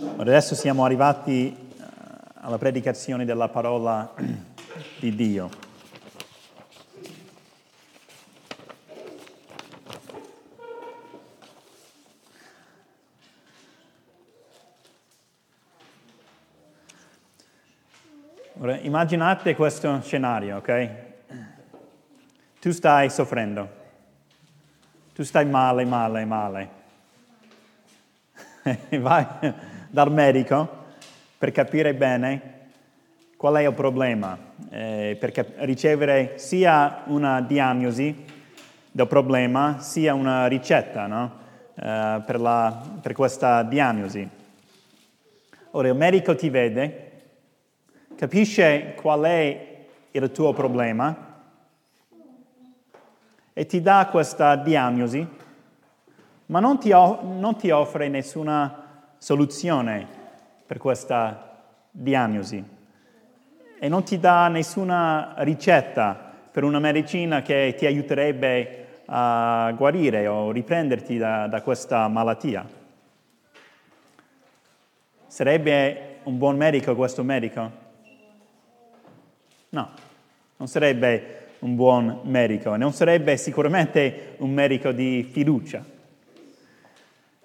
Adesso 0.00 0.54
siamo 0.54 0.84
arrivati 0.84 1.48
eh, 1.48 1.84
alla 2.34 2.56
predicazione 2.56 3.24
della 3.24 3.48
parola 3.48 4.14
di 5.00 5.12
Dio. 5.12 5.50
Ora, 18.60 18.78
immaginate 18.78 19.56
questo 19.56 20.00
scenario, 20.02 20.58
ok? 20.58 20.90
Tu 22.60 22.70
stai 22.70 23.10
soffrendo, 23.10 23.68
tu 25.12 25.24
stai 25.24 25.44
male, 25.44 25.84
male, 25.84 26.24
male. 26.24 26.70
Vai 29.00 29.76
dal 29.88 30.12
medico 30.12 30.86
per 31.38 31.50
capire 31.52 31.94
bene 31.94 32.56
qual 33.36 33.54
è 33.54 33.66
il 33.66 33.72
problema, 33.72 34.36
eh, 34.70 35.16
per 35.18 35.30
cap- 35.30 35.58
ricevere 35.58 36.38
sia 36.38 37.02
una 37.06 37.40
diagnosi 37.40 38.24
del 38.90 39.06
problema 39.06 39.78
sia 39.78 40.12
una 40.14 40.48
ricetta 40.48 41.06
no? 41.06 41.36
eh, 41.74 42.20
per, 42.26 42.40
la, 42.40 42.82
per 43.00 43.12
questa 43.12 43.62
diagnosi. 43.62 44.28
Ora 45.70 45.88
il 45.88 45.94
medico 45.94 46.34
ti 46.34 46.50
vede, 46.50 47.12
capisce 48.16 48.94
qual 48.96 49.22
è 49.22 49.86
il 50.10 50.32
tuo 50.32 50.52
problema 50.52 51.26
e 53.52 53.66
ti 53.66 53.80
dà 53.80 54.08
questa 54.10 54.56
diagnosi, 54.56 55.24
ma 56.46 56.58
non 56.58 56.80
ti, 56.80 56.90
o- 56.90 57.20
non 57.22 57.56
ti 57.56 57.70
offre 57.70 58.08
nessuna 58.08 58.86
soluzione 59.18 60.06
per 60.66 60.78
questa 60.78 61.60
diagnosi 61.90 62.76
e 63.80 63.88
non 63.88 64.02
ti 64.04 64.18
dà 64.18 64.48
nessuna 64.48 65.34
ricetta 65.38 66.32
per 66.50 66.64
una 66.64 66.78
medicina 66.78 67.42
che 67.42 67.74
ti 67.76 67.86
aiuterebbe 67.86 69.02
a 69.06 69.72
guarire 69.76 70.26
o 70.26 70.50
riprenderti 70.50 71.16
da, 71.16 71.46
da 71.46 71.62
questa 71.62 72.08
malattia. 72.08 72.66
Sarebbe 75.26 76.18
un 76.24 76.36
buon 76.36 76.56
medico 76.56 76.94
questo 76.94 77.22
medico? 77.22 77.86
No, 79.70 79.90
non 80.56 80.68
sarebbe 80.68 81.36
un 81.60 81.76
buon 81.76 82.20
medico, 82.24 82.76
non 82.76 82.92
sarebbe 82.92 83.36
sicuramente 83.36 84.34
un 84.38 84.50
medico 84.50 84.90
di 84.92 85.28
fiducia. 85.30 85.84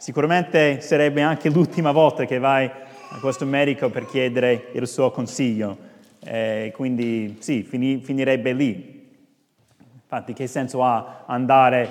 Sicuramente 0.03 0.81
sarebbe 0.81 1.21
anche 1.21 1.49
l'ultima 1.49 1.93
volta 1.93 2.25
che 2.25 2.37
vai 2.37 2.65
a 2.65 3.19
questo 3.21 3.45
medico 3.45 3.89
per 3.89 4.05
chiedere 4.05 4.67
il 4.73 4.85
suo 4.85 5.11
consiglio, 5.11 5.77
eh, 6.25 6.73
quindi 6.75 7.37
sì, 7.39 7.63
fini, 7.63 8.01
finirebbe 8.01 8.51
lì. 8.51 9.09
Infatti 10.01 10.33
che 10.33 10.45
senso 10.47 10.83
ha 10.83 11.23
andare 11.25 11.87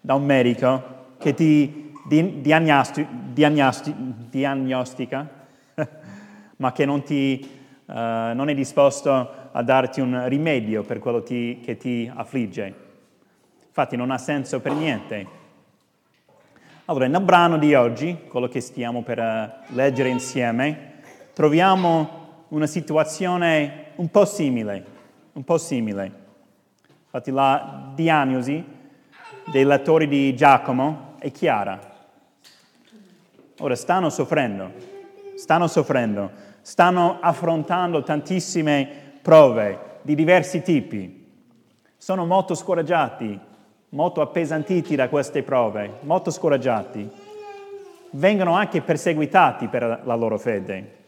da 0.00 0.14
un 0.14 0.24
medico 0.24 1.12
che 1.16 1.32
ti 1.32 1.92
di, 2.04 2.40
diagnosti, 2.40 3.06
diagnosti, 3.32 3.94
diagnostica, 3.96 5.28
ma 6.56 6.72
che 6.72 6.84
non, 6.84 7.04
ti, 7.04 7.48
uh, 7.84 7.92
non, 7.94 8.48
è 8.48 8.54
disposto 8.54 9.30
a 9.52 9.62
darti 9.62 10.00
un 10.00 10.26
rimedio 10.26 10.82
per 10.82 10.98
quello 10.98 11.22
ti, 11.22 11.60
che 11.62 11.76
ti 11.76 12.10
affligge? 12.12 12.74
Infatti 13.64 13.94
non 13.94 14.10
ha 14.10 14.18
senso 14.18 14.58
per 14.58 14.72
niente. 14.72 15.42
Allora, 16.86 17.06
nel 17.06 17.22
brano 17.22 17.56
di 17.56 17.72
oggi, 17.72 18.24
quello 18.28 18.46
che 18.46 18.60
stiamo 18.60 19.02
per 19.02 19.18
uh, 19.18 19.74
leggere 19.74 20.10
insieme, 20.10 20.96
troviamo 21.32 22.44
una 22.48 22.66
situazione 22.66 23.92
un 23.94 24.10
po' 24.10 24.26
simile, 24.26 24.84
un 25.32 25.44
po' 25.44 25.56
simile. 25.56 26.12
Infatti 27.04 27.30
la 27.30 27.90
diagnosi 27.94 28.62
dei 29.50 29.64
lettori 29.64 30.06
di 30.06 30.36
Giacomo 30.36 31.14
è 31.20 31.30
chiara. 31.30 31.80
Ora 33.60 33.76
stanno 33.76 34.10
soffrendo, 34.10 34.70
stanno 35.36 35.66
soffrendo, 35.66 36.30
stanno 36.60 37.16
affrontando 37.22 38.02
tantissime 38.02 38.86
prove 39.22 40.00
di 40.02 40.14
diversi 40.14 40.60
tipi. 40.60 41.32
Sono 41.96 42.26
molto 42.26 42.54
scoraggiati, 42.54 43.40
molto 43.94 44.20
appesantiti 44.20 44.96
da 44.96 45.08
queste 45.08 45.42
prove, 45.42 45.98
molto 46.00 46.30
scoraggiati, 46.30 47.08
vengono 48.10 48.54
anche 48.54 48.82
perseguitati 48.82 49.68
per 49.68 50.00
la 50.02 50.14
loro 50.14 50.36
fede. 50.36 51.02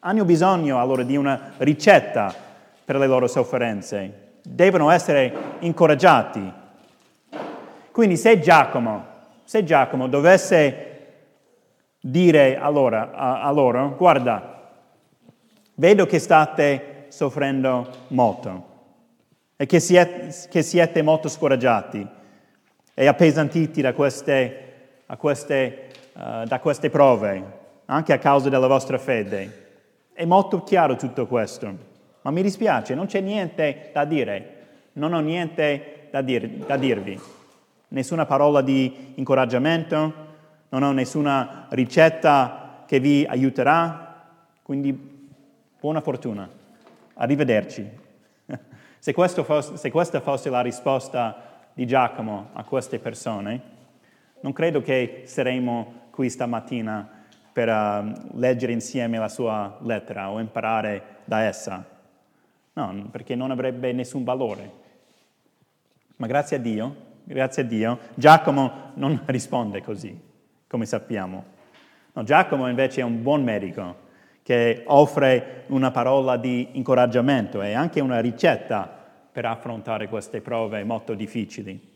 Hanno 0.00 0.24
bisogno 0.24 0.80
allora 0.80 1.02
di 1.02 1.16
una 1.16 1.52
ricetta 1.58 2.34
per 2.82 2.96
le 2.96 3.06
loro 3.06 3.26
sofferenze, 3.26 4.38
devono 4.42 4.90
essere 4.90 5.32
incoraggiati. 5.60 6.52
Quindi 7.90 8.16
se 8.16 8.40
Giacomo, 8.40 9.04
se 9.44 9.62
Giacomo 9.62 10.08
dovesse 10.08 10.86
dire 12.00 12.58
allora 12.58 13.10
a, 13.12 13.42
a 13.42 13.50
loro, 13.50 13.94
guarda, 13.96 14.70
vedo 15.74 16.06
che 16.06 16.18
state 16.18 17.04
soffrendo 17.08 17.86
molto 18.08 18.68
e 19.56 19.66
che 19.66 19.78
siete, 19.78 20.48
che 20.48 20.62
siete 20.62 21.02
molto 21.02 21.28
scoraggiati, 21.28 22.18
e 22.94 23.06
appesantiti 23.06 23.80
da 23.80 23.92
queste, 23.92 24.72
queste, 25.16 25.88
uh, 26.12 26.44
da 26.44 26.58
queste 26.60 26.90
prove, 26.90 27.42
anche 27.86 28.12
a 28.12 28.18
causa 28.18 28.48
della 28.48 28.66
vostra 28.66 28.98
fede. 28.98 29.68
È 30.12 30.24
molto 30.24 30.62
chiaro 30.62 30.96
tutto 30.96 31.26
questo, 31.26 31.74
ma 32.22 32.30
mi 32.30 32.42
dispiace, 32.42 32.94
non 32.94 33.06
c'è 33.06 33.20
niente 33.20 33.90
da 33.92 34.04
dire, 34.04 34.56
non 34.94 35.12
ho 35.12 35.20
niente 35.20 36.08
da, 36.10 36.20
dir, 36.20 36.48
da 36.48 36.76
dirvi, 36.76 37.18
nessuna 37.88 38.26
parola 38.26 38.60
di 38.60 39.12
incoraggiamento, 39.14 40.28
non 40.68 40.82
ho 40.82 40.92
nessuna 40.92 41.66
ricetta 41.70 42.84
che 42.86 43.00
vi 43.00 43.24
aiuterà, 43.28 44.24
quindi 44.62 44.92
buona 45.80 46.00
fortuna, 46.00 46.48
arrivederci. 47.14 47.98
Se, 49.00 49.14
fosse, 49.14 49.78
se 49.78 49.90
questa 49.90 50.20
fosse 50.20 50.50
la 50.50 50.60
risposta 50.60 51.59
di 51.80 51.86
Giacomo 51.86 52.50
a 52.52 52.62
queste 52.64 52.98
persone, 52.98 53.60
non 54.40 54.52
credo 54.52 54.82
che 54.82 55.22
saremo 55.24 56.08
qui 56.10 56.28
stamattina 56.28 57.08
per 57.50 57.68
uh, 57.68 58.38
leggere 58.38 58.72
insieme 58.72 59.16
la 59.16 59.30
sua 59.30 59.78
lettera 59.80 60.30
o 60.30 60.40
imparare 60.40 61.20
da 61.24 61.40
essa. 61.40 61.82
No, 62.74 63.08
perché 63.10 63.34
non 63.34 63.50
avrebbe 63.50 63.92
nessun 63.92 64.24
valore. 64.24 64.72
Ma 66.16 66.26
grazie 66.26 66.58
a 66.58 66.60
Dio, 66.60 66.96
grazie 67.24 67.62
a 67.62 67.64
Dio, 67.64 67.98
Giacomo 68.12 68.90
non 68.96 69.22
risponde 69.24 69.82
così, 69.82 70.20
come 70.66 70.84
sappiamo. 70.84 71.44
No, 72.12 72.22
Giacomo 72.24 72.68
invece 72.68 73.00
è 73.00 73.04
un 73.04 73.22
buon 73.22 73.42
medico 73.42 74.08
che 74.42 74.82
offre 74.84 75.64
una 75.68 75.90
parola 75.90 76.36
di 76.36 76.68
incoraggiamento 76.72 77.62
e 77.62 77.72
anche 77.72 78.00
una 78.00 78.20
ricetta 78.20 78.99
per 79.32 79.44
affrontare 79.44 80.08
queste 80.08 80.40
prove 80.40 80.82
molto 80.84 81.14
difficili 81.14 81.88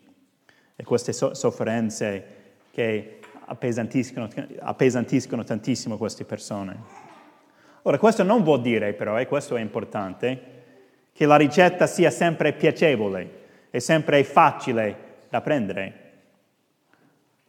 e 0.76 0.82
queste 0.84 1.12
so- 1.12 1.34
sofferenze 1.34 2.42
che 2.70 3.20
appesantiscono, 3.46 4.28
appesantiscono 4.60 5.44
tantissimo 5.44 5.96
queste 5.96 6.24
persone. 6.24 7.02
Ora, 7.82 7.98
questo 7.98 8.22
non 8.22 8.42
vuol 8.42 8.62
dire 8.62 8.94
però, 8.94 9.18
e 9.18 9.26
questo 9.26 9.56
è 9.56 9.60
importante, 9.60 10.52
che 11.12 11.26
la 11.26 11.36
ricetta 11.36 11.86
sia 11.86 12.10
sempre 12.10 12.52
piacevole 12.52 13.42
e 13.70 13.80
sempre 13.80 14.24
facile 14.24 14.96
da 15.28 15.40
prendere, 15.40 16.12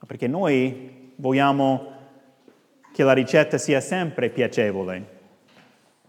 perché 0.05 0.27
noi 0.27 1.13
vogliamo 1.15 1.93
che 2.93 3.03
la 3.03 3.13
ricetta 3.13 3.57
sia 3.57 3.81
sempre 3.81 4.29
piacevole 4.29 5.13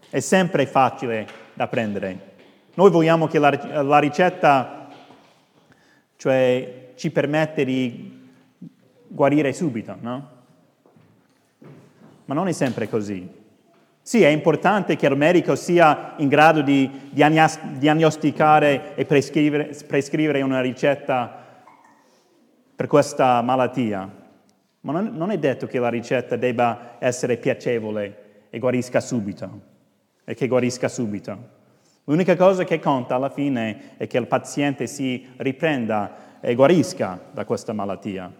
e 0.09 0.21
sempre 0.21 0.65
facile 0.65 1.27
da 1.53 1.67
prendere. 1.67 2.26
Noi 2.77 2.91
vogliamo 2.91 3.25
che 3.25 3.39
la, 3.39 3.81
la 3.81 3.97
ricetta, 3.97 4.87
cioè, 6.15 6.91
ci 6.93 7.09
permette 7.09 7.65
di 7.65 8.29
guarire 9.07 9.51
subito, 9.51 9.97
no? 9.99 10.29
Ma 12.25 12.35
non 12.35 12.47
è 12.47 12.51
sempre 12.51 12.87
così. 12.87 13.27
Sì, 13.99 14.21
è 14.21 14.27
importante 14.27 14.95
che 14.95 15.07
il 15.07 15.17
medico 15.17 15.55
sia 15.55 16.13
in 16.17 16.27
grado 16.27 16.61
di 16.61 17.09
diagnosticare 17.09 18.93
e 18.93 19.05
prescrivere, 19.05 19.75
prescrivere 19.87 20.43
una 20.43 20.61
ricetta 20.61 21.45
per 22.75 22.85
questa 22.85 23.41
malattia, 23.41 24.07
ma 24.81 24.91
non, 24.91 25.15
non 25.15 25.31
è 25.31 25.39
detto 25.39 25.65
che 25.65 25.79
la 25.79 25.89
ricetta 25.89 26.35
debba 26.35 26.97
essere 26.99 27.37
piacevole 27.37 28.45
e 28.51 28.59
guarisca 28.59 28.99
subito, 28.99 29.61
e 30.23 30.35
che 30.35 30.47
guarisca 30.47 30.87
subito. 30.87 31.56
L'unica 32.09 32.35
cosa 32.35 32.63
che 32.63 32.79
conta 32.79 33.15
alla 33.15 33.29
fine 33.29 33.95
è 33.97 34.07
che 34.07 34.17
il 34.17 34.27
paziente 34.27 34.87
si 34.87 35.27
riprenda 35.37 36.39
e 36.39 36.55
guarisca 36.55 37.19
da 37.31 37.45
questa 37.45 37.73
malattia. 37.73 38.31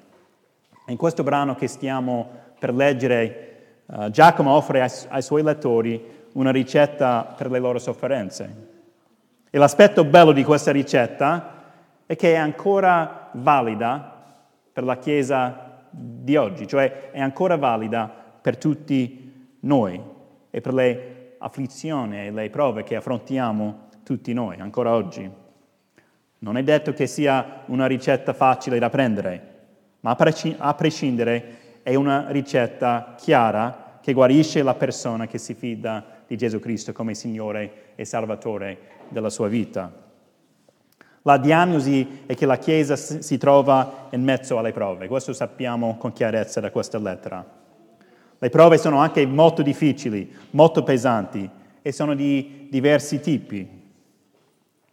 In 0.88 0.98
questo 0.98 1.24
brano 1.24 1.56
che 1.56 1.68
stiamo 1.68 2.30
per 2.60 2.74
leggere 2.74 3.48
Uh, 3.88 4.10
Giacomo 4.10 4.52
offre 4.52 4.82
ai, 4.82 4.92
ai 5.08 5.22
suoi 5.22 5.44
lettori 5.44 6.28
una 6.34 6.52
ricetta 6.52 7.34
per 7.38 7.50
le 7.50 7.58
loro 7.58 7.80
sofferenze. 7.80 8.68
E 9.50 9.58
l'aspetto 9.58 10.04
bello 10.04 10.34
di 10.34 10.44
questa 10.44 10.74
ricetta 10.74 11.54
è 12.06 12.18
che 12.18 12.34
è 12.34 12.36
ancora 12.36 13.30
valida 13.32 14.26
per 14.74 14.84
la 14.84 14.98
Chiesa 14.98 15.86
di 15.90 16.36
oggi, 16.36 16.68
cioè 16.68 17.12
è 17.12 17.22
ancora 17.22 17.56
valida 17.56 18.12
per 18.42 18.58
tutti 18.58 19.56
noi 19.62 20.02
e 20.50 20.60
per 20.60 20.74
le 20.74 21.17
afflizioni 21.40 22.28
e 22.28 22.32
le 22.32 22.50
prove 22.50 22.84
che 22.84 22.96
affrontiamo 22.96 23.88
tutti 24.04 24.34
noi, 24.34 24.60
ancora 24.60 24.94
oggi. 24.94 25.30
Non 26.40 26.58
è 26.58 26.64
detto 26.64 26.94
che 26.94 27.08
sia 27.08 27.64
una 27.66 27.88
ricetta 27.88 28.34
facile 28.34 28.80
da 28.80 28.90
prendere, 28.90 29.56
ma 30.02 30.16
a 30.18 30.74
prescindere 30.74 31.58
è 31.84 31.96
una 31.96 32.30
ricetta 32.30 33.16
chiara 33.18 34.00
che 34.02 34.14
guarisce 34.14 34.64
la 34.64 34.76
persona 34.76 35.28
che 35.28 35.38
si 35.38 35.54
fida 35.54 36.06
di 36.28 36.38
Gesù 36.38 36.60
Cristo 36.60 36.94
come 36.94 37.14
Signore 37.14 37.94
e 37.96 38.06
Salvatore 38.06 38.78
della 39.10 39.30
sua 39.30 39.48
vita. 39.48 39.92
La 41.24 41.38
diagnosi 41.38 42.24
è 42.26 42.36
che 42.36 42.46
la 42.46 42.58
Chiesa 42.58 42.96
si 42.96 43.38
trova 43.38 44.08
in 44.12 44.24
mezzo 44.24 44.58
alle 44.58 44.72
prove, 44.72 45.08
questo 45.08 45.34
sappiamo 45.34 45.98
con 45.98 46.14
chiarezza 46.14 46.62
da 46.62 46.72
questa 46.72 47.00
lettera. 47.00 47.57
Le 48.40 48.50
prove 48.50 48.78
sono 48.78 49.00
anche 49.00 49.26
molto 49.26 49.62
difficili, 49.62 50.32
molto 50.52 50.84
pesanti 50.84 51.50
e 51.82 51.92
sono 51.92 52.14
di 52.14 52.68
diversi 52.70 53.20
tipi. 53.20 53.68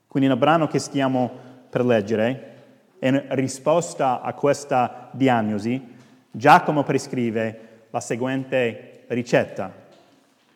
Quindi 0.07 0.29
nel 0.29 0.39
brano 0.39 0.67
che 0.67 0.79
stiamo 0.79 1.31
per 1.69 1.85
leggere, 1.85 2.53
in 3.01 3.23
risposta 3.31 4.23
a 4.23 4.33
questa 4.33 5.11
diagnosi, 5.13 5.93
Giacomo 6.31 6.83
prescrive 6.85 7.87
la 7.91 8.01
seguente 8.01 9.05
ricetta. 9.09 9.73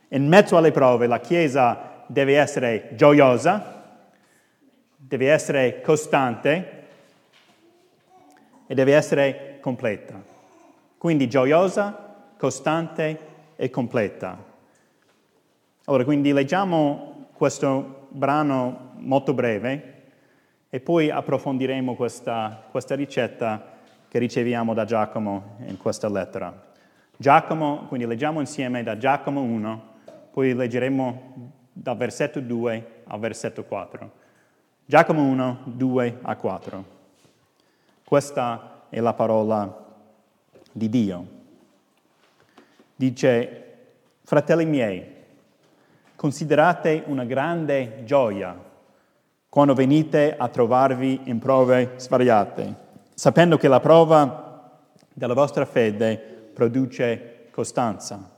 In 0.09 0.27
mezzo 0.27 0.57
alle 0.57 0.71
prove 0.71 1.07
la 1.07 1.21
Chiesa 1.21 2.05
deve 2.07 2.39
essere 2.39 2.91
gioiosa, 2.95 3.85
deve 4.97 5.31
essere 5.31 5.83
costante 5.83 6.87
e 8.67 8.75
deve 8.75 8.95
essere 8.95 9.59
completa. 9.61 10.21
Quindi 10.97 11.29
gioiosa, 11.29 12.08
costante 12.39 13.19
e 13.57 13.69
completa. 13.69 14.43
Allora, 15.85 16.05
quindi 16.05 16.33
leggiamo 16.33 17.27
questo 17.33 18.07
brano 18.11 18.93
molto 18.97 19.35
breve 19.35 19.95
e 20.71 20.81
poi 20.81 21.11
approfondiremo 21.11 21.95
questa, 21.95 22.65
questa 22.71 22.95
ricetta 22.95 23.77
che 24.09 24.19
riceviamo 24.19 24.73
da 24.75 24.85
Giacomo 24.85 25.57
in 25.67 25.77
questa 25.77 26.09
lettera. 26.09 26.67
Giacomo, 27.17 27.87
quindi 27.89 28.07
leggiamo 28.07 28.41
insieme 28.41 28.83
da 28.83 28.97
Giacomo 28.97 29.43
1, 29.43 29.83
poi 30.31 30.55
leggeremo 30.55 31.53
dal 31.73 31.97
versetto 31.97 32.41
2 32.41 33.03
al 33.07 33.19
versetto 33.19 33.65
4. 33.65 34.11
Giacomo 34.85 35.23
1, 35.23 35.63
2 35.65 36.19
a 36.23 36.37
4. 36.37 36.85
Questa 38.05 38.85
è 38.89 39.01
la 39.01 39.15
parola 39.15 39.87
di 40.71 40.89
Dio. 40.89 41.38
Dice, 42.99 43.65
fratelli 44.25 44.67
miei, 44.67 45.07
considerate 46.17 47.05
una 47.07 47.25
grande 47.25 48.03
gioia 48.03 48.61
quando 49.49 49.73
venite 49.73 50.37
a 50.37 50.49
trovarvi 50.49 51.21
in 51.27 51.39
prove 51.39 51.93
svariate, 51.95 52.75
sapendo 53.15 53.57
che 53.57 53.69
la 53.69 53.79
prova 53.79 54.81
della 55.15 55.35
vostra 55.35 55.65
fede 55.65 56.51
produce 56.53 57.47
costanza 57.53 58.31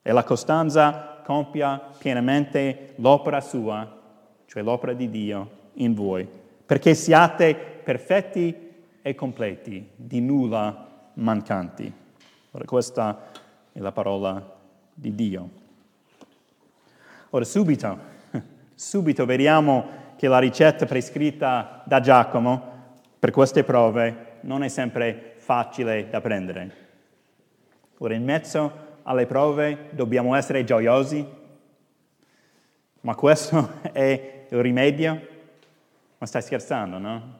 e 0.00 0.12
la 0.12 0.22
costanza 0.22 1.20
compia 1.24 1.90
pienamente 1.98 2.92
l'opera 2.98 3.40
sua, 3.40 4.00
cioè 4.46 4.62
l'opera 4.62 4.92
di 4.92 5.10
Dio 5.10 5.50
in 5.74 5.92
voi, 5.94 6.24
perché 6.64 6.94
siate 6.94 7.56
perfetti 7.82 8.54
e 9.02 9.14
completi, 9.16 9.90
di 9.96 10.20
nulla 10.20 10.86
mancanti. 11.14 11.92
Ora, 12.52 12.64
questa 12.64 13.37
è 13.78 13.80
la 13.80 13.92
parola 13.92 14.56
di 14.92 15.14
Dio. 15.14 15.50
Ora, 17.30 17.44
subito, 17.44 17.98
subito 18.74 19.24
vediamo 19.24 20.14
che 20.16 20.26
la 20.26 20.40
ricetta 20.40 20.84
prescritta 20.84 21.82
da 21.86 22.00
Giacomo 22.00 22.96
per 23.20 23.30
queste 23.30 23.62
prove 23.62 24.38
non 24.40 24.64
è 24.64 24.68
sempre 24.68 25.34
facile 25.36 26.08
da 26.10 26.20
prendere. 26.20 26.86
Ora, 27.98 28.14
in 28.14 28.24
mezzo 28.24 28.86
alle 29.04 29.26
prove 29.26 29.90
dobbiamo 29.90 30.34
essere 30.34 30.64
gioiosi, 30.64 31.24
ma 33.02 33.14
questo 33.14 33.74
è 33.92 34.46
il 34.50 34.58
rimedio? 34.60 35.28
Ma 36.18 36.26
stai 36.26 36.42
scherzando, 36.42 36.98
no? 36.98 37.38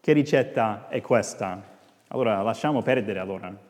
Che 0.00 0.12
ricetta 0.12 0.88
è 0.90 1.00
questa? 1.00 1.62
Allora, 2.08 2.42
lasciamo 2.42 2.82
perdere 2.82 3.20
allora. 3.20 3.68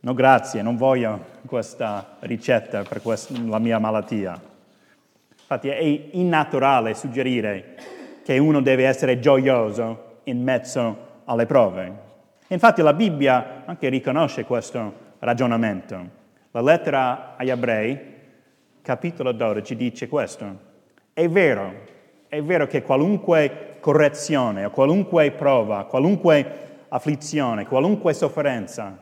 No, 0.00 0.14
grazie, 0.14 0.62
non 0.62 0.76
voglio 0.76 1.24
questa 1.46 2.16
ricetta 2.20 2.82
per 2.82 3.02
questa, 3.02 3.34
la 3.44 3.58
mia 3.58 3.78
malattia. 3.78 4.40
Infatti 5.30 5.68
è 5.68 6.08
innaturale 6.12 6.94
suggerire 6.94 7.76
che 8.24 8.38
uno 8.38 8.60
deve 8.60 8.86
essere 8.86 9.18
gioioso 9.18 10.20
in 10.24 10.42
mezzo 10.42 11.08
alle 11.24 11.46
prove. 11.46 11.92
Infatti 12.48 12.82
la 12.82 12.94
Bibbia 12.94 13.62
anche 13.66 13.88
riconosce 13.88 14.44
questo 14.44 15.08
ragionamento. 15.18 16.18
La 16.52 16.62
lettera 16.62 17.34
agli 17.36 17.50
ebrei, 17.50 17.98
capitolo 18.82 19.32
12, 19.32 19.76
dice 19.76 20.08
questo. 20.08 20.68
È 21.12 21.28
vero 21.28 21.88
è 22.30 22.40
vero 22.44 22.68
che 22.68 22.82
qualunque 22.82 23.78
correzione, 23.80 24.70
qualunque 24.70 25.32
prova, 25.32 25.84
qualunque 25.86 26.84
afflizione, 26.86 27.66
qualunque 27.66 28.14
sofferenza, 28.14 28.96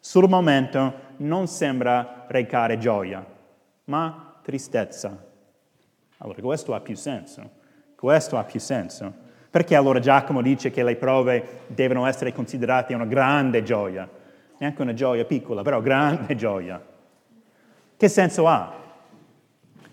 sul 0.00 0.28
momento 0.28 1.08
non 1.18 1.46
sembra 1.46 2.24
recare 2.26 2.78
gioia, 2.78 3.24
ma 3.84 4.38
tristezza. 4.42 5.28
Allora 6.18 6.40
questo 6.40 6.74
ha 6.74 6.80
più 6.80 6.96
senso, 6.96 7.50
questo 7.94 8.38
ha 8.38 8.44
più 8.44 8.58
senso. 8.58 9.28
Perché 9.50 9.74
allora 9.74 9.98
Giacomo 9.98 10.42
dice 10.42 10.70
che 10.70 10.82
le 10.82 10.96
prove 10.96 11.62
devono 11.66 12.06
essere 12.06 12.32
considerate 12.32 12.94
una 12.94 13.04
grande 13.04 13.62
gioia? 13.62 14.08
Neanche 14.58 14.82
una 14.82 14.94
gioia 14.94 15.24
piccola, 15.24 15.62
però 15.62 15.80
grande 15.80 16.34
gioia. 16.36 16.80
Che 17.96 18.08
senso 18.08 18.46
ha? 18.46 18.72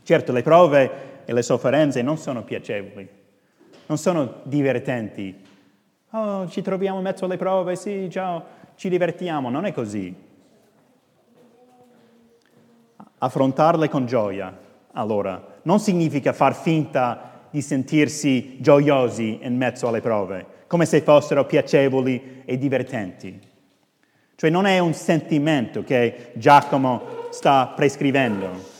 Certo, 0.03 0.32
le 0.32 0.41
prove 0.41 0.91
e 1.25 1.34
le 1.34 1.41
sofferenze 1.41 2.01
non 2.01 2.17
sono 2.17 2.43
piacevoli, 2.43 3.10
non 3.88 3.98
sono 3.98 4.36
divertenti. 4.43 5.43
Oh, 6.12 6.48
ci 6.48 6.62
troviamo 6.62 6.98
in 6.98 7.03
mezzo 7.03 7.25
alle 7.25 7.36
prove, 7.36 7.75
sì, 7.75 8.08
ciao, 8.10 8.43
ci 8.77 8.89
divertiamo, 8.89 9.50
non 9.50 9.65
è 9.65 9.74
così. 9.74 10.13
Affrontarle 13.17 13.89
con 13.89 14.05
gioia, 14.05 14.55
allora, 14.93 15.60
non 15.63 15.79
significa 15.79 16.31
far 16.31 16.53
finta 16.53 17.48
di 17.50 17.62
sentirsi 17.62 18.62
gioiosi 18.62 19.39
in 19.41 19.57
mezzo 19.57 19.88
alle 19.88 20.01
prove, 20.01 20.46
come 20.67 20.86
se 20.86 21.01
fossero 21.01 21.46
piacevoli 21.46 22.43
e 22.46 22.57
divertenti. 22.60 23.39
Cioè 24.36 24.50
non 24.51 24.67
è 24.67 24.77
un 24.77 24.93
sentimento 24.93 25.84
che 25.84 26.31
Giacomo 26.36 27.25
sta 27.31 27.74
prescrivendo 27.75 28.75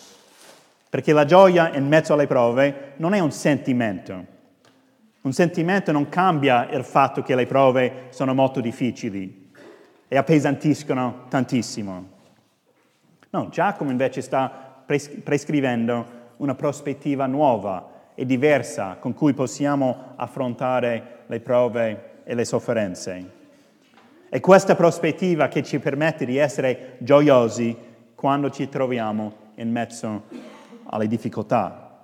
perché 0.90 1.12
la 1.12 1.26
gioia 1.26 1.76
in 1.76 1.88
mezzo 1.88 2.14
alle 2.14 2.28
prove 2.28 2.94
non 2.98 3.14
è 3.14 3.20
un 3.20 3.32
sentimento. 3.32 4.26
Un 5.22 5.34
sentimento 5.34 5.92
non 5.92 6.08
cambia 6.08 6.70
il 6.70 6.84
fatto 6.84 7.24
che 7.24 7.34
le 7.36 7.48
prove 7.48 8.06
sono 8.10 8.36
molto 8.36 8.62
difficili 8.62 9.47
e 10.08 10.18
appesantiscono 10.18 11.26
tantissimo. 11.30 12.16
No, 13.30 13.50
Giacomo 13.50 13.92
invece 13.92 14.22
sta 14.22 14.84
prescrivendo 14.86 16.16
una 16.38 16.56
prospettiva 16.56 17.26
nuova 17.26 17.96
e 18.16 18.26
diversa 18.26 18.98
con 19.00 19.14
cui 19.14 19.34
possiamo 19.34 20.14
affrontare 20.16 21.24
le 21.28 21.40
prove 21.40 22.22
e 22.24 22.34
le 22.36 22.46
sofferenze. 22.46 23.32
È 24.30 24.40
questa 24.40 24.76
prospettiva 24.76 25.48
che 25.48 25.64
ci 25.64 25.80
permette 25.80 26.26
di 26.26 26.38
essere 26.38 26.96
gioiosi 27.00 27.76
quando 28.16 28.50
ci 28.50 28.70
troviamo 28.70 29.34
in 29.56 29.72
mezzo 29.72 30.24
alle 30.86 31.08
difficoltà. 31.08 32.00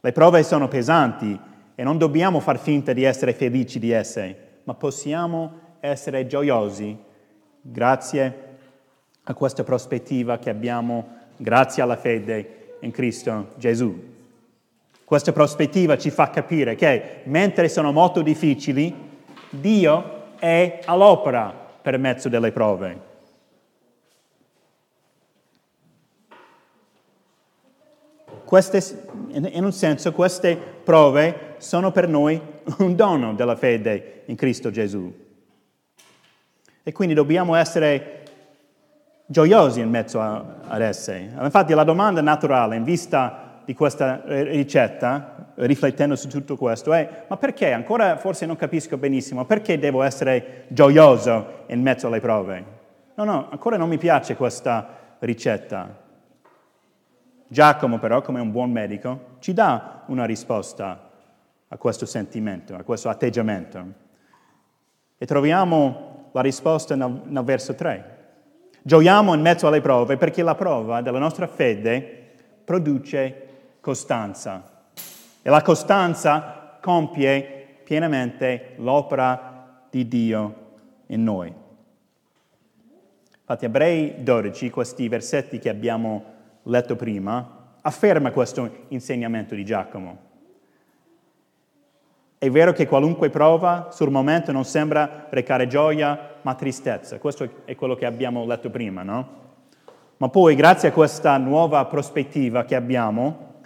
Le 0.00 0.12
prove 0.12 0.42
sono 0.42 0.68
pesanti 0.68 1.38
e 1.74 1.82
non 1.82 1.98
dobbiamo 1.98 2.40
far 2.40 2.58
finta 2.58 2.92
di 2.92 3.04
essere 3.04 3.32
felici 3.32 3.78
di 3.78 3.90
esse, 3.90 4.60
ma 4.64 4.74
possiamo 4.74 5.59
essere 5.80 6.26
gioiosi 6.26 6.96
grazie 7.60 8.48
a 9.24 9.34
questa 9.34 9.64
prospettiva 9.64 10.38
che 10.38 10.50
abbiamo 10.50 11.18
grazie 11.36 11.82
alla 11.82 11.96
fede 11.96 12.76
in 12.80 12.90
Cristo 12.90 13.48
Gesù. 13.56 14.08
Questa 15.04 15.32
prospettiva 15.32 15.98
ci 15.98 16.10
fa 16.10 16.30
capire 16.30 16.74
che 16.74 17.20
mentre 17.24 17.68
sono 17.68 17.92
molto 17.92 18.22
difficili, 18.22 18.94
Dio 19.50 20.36
è 20.38 20.80
all'opera 20.84 21.52
per 21.82 21.98
mezzo 21.98 22.28
delle 22.28 22.52
prove. 22.52 23.08
Queste, 28.44 29.04
in 29.30 29.62
un 29.62 29.72
senso, 29.72 30.12
queste 30.12 30.56
prove 30.56 31.54
sono 31.58 31.92
per 31.92 32.08
noi 32.08 32.40
un 32.78 32.96
dono 32.96 33.34
della 33.34 33.54
fede 33.54 34.22
in 34.26 34.34
Cristo 34.34 34.70
Gesù. 34.70 35.19
E 36.90 36.92
quindi 36.92 37.14
dobbiamo 37.14 37.54
essere 37.54 38.24
gioiosi 39.26 39.78
in 39.78 39.88
mezzo 39.88 40.20
a, 40.20 40.56
ad 40.66 40.80
esse. 40.80 41.30
Infatti 41.40 41.72
la 41.72 41.84
domanda 41.84 42.20
naturale 42.20 42.74
in 42.74 42.82
vista 42.82 43.60
di 43.64 43.74
questa 43.74 44.22
ricetta, 44.24 45.52
riflettendo 45.54 46.16
su 46.16 46.26
tutto 46.26 46.56
questo, 46.56 46.92
è 46.92 47.26
ma 47.28 47.36
perché? 47.36 47.70
Ancora 47.70 48.16
forse 48.16 48.44
non 48.44 48.56
capisco 48.56 48.96
benissimo, 48.96 49.44
perché 49.44 49.78
devo 49.78 50.02
essere 50.02 50.64
gioioso 50.66 51.62
in 51.68 51.80
mezzo 51.80 52.08
alle 52.08 52.18
prove? 52.18 52.64
No, 53.14 53.22
no, 53.22 53.46
ancora 53.52 53.76
non 53.76 53.88
mi 53.88 53.96
piace 53.96 54.34
questa 54.34 54.88
ricetta. 55.20 55.96
Giacomo 57.46 58.00
però, 58.00 58.20
come 58.20 58.40
un 58.40 58.50
buon 58.50 58.72
medico, 58.72 59.36
ci 59.38 59.52
dà 59.52 60.02
una 60.06 60.24
risposta 60.24 61.08
a 61.68 61.76
questo 61.76 62.04
sentimento, 62.04 62.74
a 62.74 62.82
questo 62.82 63.08
atteggiamento. 63.08 63.86
E 65.16 65.24
troviamo 65.24 66.09
la 66.32 66.40
risposta 66.40 66.94
nel, 66.94 67.22
nel 67.24 67.44
verso 67.44 67.74
3. 67.74 68.18
Gioiamo 68.82 69.34
in 69.34 69.40
mezzo 69.40 69.66
alle 69.66 69.80
prove 69.80 70.16
perché 70.16 70.42
la 70.42 70.54
prova 70.54 71.02
della 71.02 71.18
nostra 71.18 71.46
fede 71.46 72.28
produce 72.64 73.48
costanza. 73.80 74.84
E 75.42 75.50
la 75.50 75.62
costanza 75.62 76.78
compie 76.80 77.80
pienamente 77.84 78.74
l'opera 78.76 79.84
di 79.90 80.06
Dio 80.06 80.54
in 81.06 81.22
noi. 81.22 81.52
Infatti, 83.40 83.64
Ebrei 83.64 84.22
12, 84.22 84.70
questi 84.70 85.08
versetti 85.08 85.58
che 85.58 85.68
abbiamo 85.68 86.24
letto 86.64 86.94
prima, 86.94 87.74
afferma 87.80 88.30
questo 88.30 88.84
insegnamento 88.88 89.56
di 89.56 89.64
Giacomo. 89.64 90.29
È 92.42 92.48
vero 92.48 92.72
che 92.72 92.86
qualunque 92.86 93.28
prova 93.28 93.88
sul 93.90 94.10
momento 94.10 94.50
non 94.50 94.64
sembra 94.64 95.26
recare 95.28 95.66
gioia, 95.66 96.36
ma 96.40 96.54
tristezza. 96.54 97.18
Questo 97.18 97.46
è 97.66 97.74
quello 97.74 97.94
che 97.94 98.06
abbiamo 98.06 98.46
letto 98.46 98.70
prima, 98.70 99.02
no? 99.02 99.28
Ma 100.16 100.30
poi, 100.30 100.54
grazie 100.54 100.88
a 100.88 100.92
questa 100.92 101.36
nuova 101.36 101.84
prospettiva 101.84 102.64
che 102.64 102.74
abbiamo, 102.74 103.56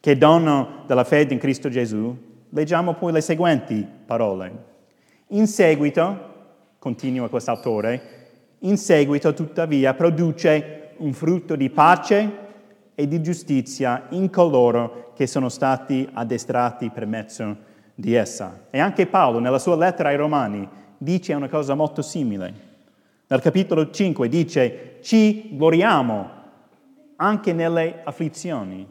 che 0.00 0.10
è 0.10 0.16
dono 0.16 0.82
della 0.88 1.04
fede 1.04 1.34
in 1.34 1.38
Cristo 1.38 1.68
Gesù, 1.68 2.12
leggiamo 2.48 2.94
poi 2.94 3.12
le 3.12 3.20
seguenti 3.20 3.86
parole. 4.04 4.64
In 5.28 5.46
seguito, 5.46 6.18
continua 6.80 7.28
quest'autore, 7.28 8.02
in 8.58 8.76
seguito 8.76 9.32
tuttavia 9.34 9.94
produce 9.94 10.94
un 10.96 11.12
frutto 11.12 11.54
di 11.54 11.70
pace 11.70 12.30
e 12.92 13.06
di 13.06 13.22
giustizia 13.22 14.06
in 14.08 14.30
coloro 14.30 15.12
che 15.14 15.28
sono 15.28 15.48
stati 15.48 16.08
addestrati 16.12 16.90
per 16.90 17.06
mezzo 17.06 17.68
di 18.00 18.14
essa. 18.14 18.66
E 18.70 18.80
anche 18.80 19.06
Paolo, 19.06 19.38
nella 19.38 19.58
sua 19.58 19.76
lettera 19.76 20.08
ai 20.08 20.16
Romani, 20.16 20.68
dice 20.96 21.34
una 21.34 21.48
cosa 21.48 21.74
molto 21.74 22.02
simile. 22.02 22.68
Nel 23.26 23.40
capitolo 23.40 23.90
5 23.90 24.28
dice, 24.28 24.98
ci 25.02 25.56
gloriamo 25.56 26.38
anche 27.16 27.52
nelle 27.52 28.00
afflizioni, 28.02 28.86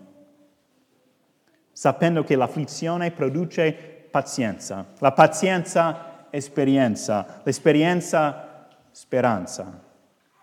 sapendo 1.71 2.23
che 2.23 2.35
l'afflizione 2.35 3.11
produce 3.11 3.73
pazienza, 4.09 4.85
la 4.99 5.11
pazienza 5.11 6.27
esperienza, 6.29 7.41
l'esperienza 7.43 8.67
speranza. 8.91 9.87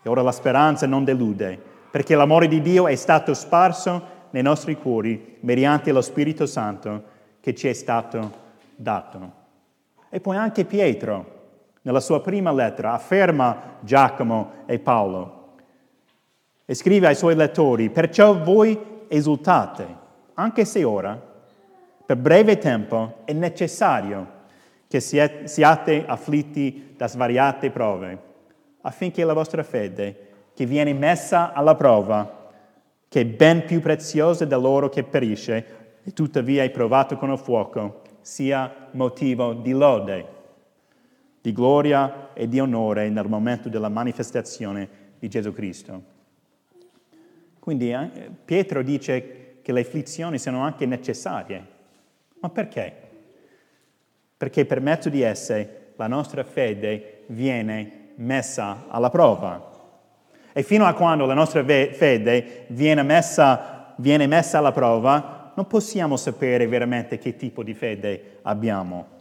E 0.03 0.09
ora 0.09 0.23
la 0.23 0.33
speranza 0.33 0.87
non 0.87 1.05
delude, 1.05 1.59
perché 1.91 2.15
l'amore 2.15 2.49
di 2.49 2.61
Dio 2.61 2.87
è 2.87 2.95
stato 2.97 3.33
sparso 3.33 4.15
nei 4.31 4.43
nostri 4.43 4.77
cuori 4.77 5.39
mediante 5.41 5.93
lo 5.93 6.03
Spirito 6.03 6.47
Santo 6.47 7.15
che 7.41 7.55
ci 7.55 7.69
è 7.69 7.73
stato 7.73 8.45
dato. 8.77 9.33
E 10.09 10.21
poi 10.21 10.37
anche 10.37 10.65
Pietro, 10.65 11.35
nella 11.83 12.01
sua 12.01 12.21
prima 12.21 12.53
lettera, 12.53 12.93
afferma 12.93 13.79
Giacomo 13.81 14.53
e 14.67 14.79
Paolo 14.79 15.35
e 16.65 16.75
scrive 16.75 17.07
ai 17.07 17.15
suoi 17.15 17.35
lettori, 17.35 17.91
perciò 17.91 18.37
voi 18.37 19.05
esultate, 19.09 19.87
anche 20.35 20.65
se 20.65 20.85
ora, 20.85 21.21
per 22.05 22.17
breve 22.17 22.59
tempo, 22.59 23.19
è 23.25 23.33
necessario 23.33 24.35
che 24.89 25.01
siate 25.01 26.05
afflitti 26.07 26.95
da 26.97 27.09
svariate 27.09 27.71
prove 27.71 28.27
affinché 28.87 29.25
la 29.25 29.33
vostra 29.33 29.63
fede, 29.63 30.29
che 30.55 30.65
viene 30.65 30.95
messa 30.95 31.53
alla 31.53 31.75
prova, 31.75 32.51
che 33.09 33.21
è 33.21 33.27
ben 33.27 33.65
più 33.65 33.81
preziosa 33.81 34.45
dell'oro 34.45 34.89
che 34.89 35.03
perisce 35.03 35.67
e 36.03 36.13
tuttavia 36.13 36.63
è 36.63 36.71
provato 36.71 37.17
con 37.17 37.31
il 37.31 37.39
fuoco, 37.39 38.03
sia 38.27 38.89
motivo 38.91 39.53
di 39.53 39.71
lode, 39.71 40.27
di 41.41 41.53
gloria 41.53 42.31
e 42.33 42.49
di 42.49 42.59
onore 42.59 43.09
nel 43.09 43.29
momento 43.29 43.69
della 43.69 43.89
manifestazione 43.89 44.89
di 45.21 45.29
Gesù 45.29 45.53
Cristo. 45.53 46.03
Quindi 47.61 47.93
eh, 47.93 48.11
Pietro 48.45 48.83
dice 48.83 49.59
che 49.63 49.71
le 49.71 49.83
afflizioni 49.83 50.41
sono 50.41 50.63
anche 50.63 50.87
necessarie. 50.87 51.67
Ma 52.41 52.49
perché? 52.49 52.93
Perché 54.37 54.65
per 54.65 54.81
mezzo 54.81 55.09
di 55.09 55.23
esse 55.23 55.93
la 55.95 56.09
nostra 56.09 56.43
fede 56.43 57.23
viene 57.27 58.15
messa 58.17 58.87
alla 58.89 59.11
prova. 59.11 59.71
E 60.53 60.65
fino 60.65 60.85
a 60.85 60.95
quando 60.95 61.27
la 61.27 61.35
nostra 61.35 61.65
fede 61.65 62.65
viene 62.71 63.05
messa, 63.05 63.95
viene 63.99 64.27
messa 64.27 64.59
alla 64.59 64.73
prova, 64.73 65.36
non 65.57 65.67
possiamo 65.67 66.17
sapere 66.17 66.67
veramente 66.67 67.19
che 67.19 67.35
tipo 67.35 67.63
di 67.63 67.73
fede 67.73 68.39
abbiamo. 68.43 69.15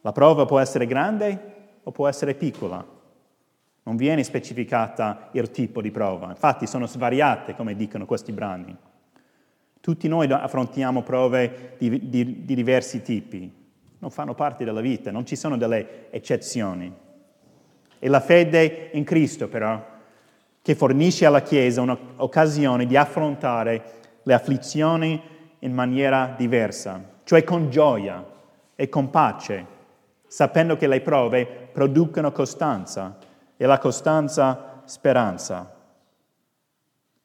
La 0.00 0.12
prova 0.12 0.46
può 0.46 0.58
essere 0.58 0.86
grande 0.86 1.52
o 1.82 1.90
può 1.90 2.08
essere 2.08 2.34
piccola. 2.34 2.84
Non 3.82 3.96
viene 3.96 4.24
specificata 4.24 5.28
il 5.32 5.50
tipo 5.50 5.82
di 5.82 5.90
prova. 5.90 6.30
Infatti 6.30 6.66
sono 6.66 6.86
svariate, 6.86 7.54
come 7.54 7.76
dicono 7.76 8.06
questi 8.06 8.32
brani. 8.32 8.74
Tutti 9.80 10.08
noi 10.08 10.32
affrontiamo 10.32 11.02
prove 11.02 11.76
di, 11.78 12.08
di, 12.08 12.44
di 12.44 12.54
diversi 12.54 13.02
tipi. 13.02 13.52
Non 13.98 14.10
fanno 14.10 14.34
parte 14.34 14.64
della 14.64 14.80
vita, 14.80 15.10
non 15.10 15.26
ci 15.26 15.36
sono 15.36 15.58
delle 15.58 16.10
eccezioni. 16.10 16.90
È 17.98 18.08
la 18.08 18.20
fede 18.20 18.90
in 18.94 19.04
Cristo 19.04 19.48
però 19.48 19.92
che 20.62 20.74
fornisce 20.74 21.26
alla 21.26 21.42
Chiesa 21.42 21.82
un'occasione 21.82 22.86
di 22.86 22.96
affrontare 22.96 24.02
le 24.24 24.34
afflizioni 24.34 25.20
in 25.60 25.72
maniera 25.72 26.34
diversa, 26.36 27.02
cioè 27.24 27.44
con 27.44 27.70
gioia 27.70 28.24
e 28.74 28.88
con 28.88 29.10
pace, 29.10 29.66
sapendo 30.26 30.76
che 30.76 30.86
le 30.86 31.00
prove 31.00 31.46
producono 31.46 32.32
costanza 32.32 33.16
e 33.56 33.66
la 33.66 33.78
costanza 33.78 34.82
speranza. 34.84 35.72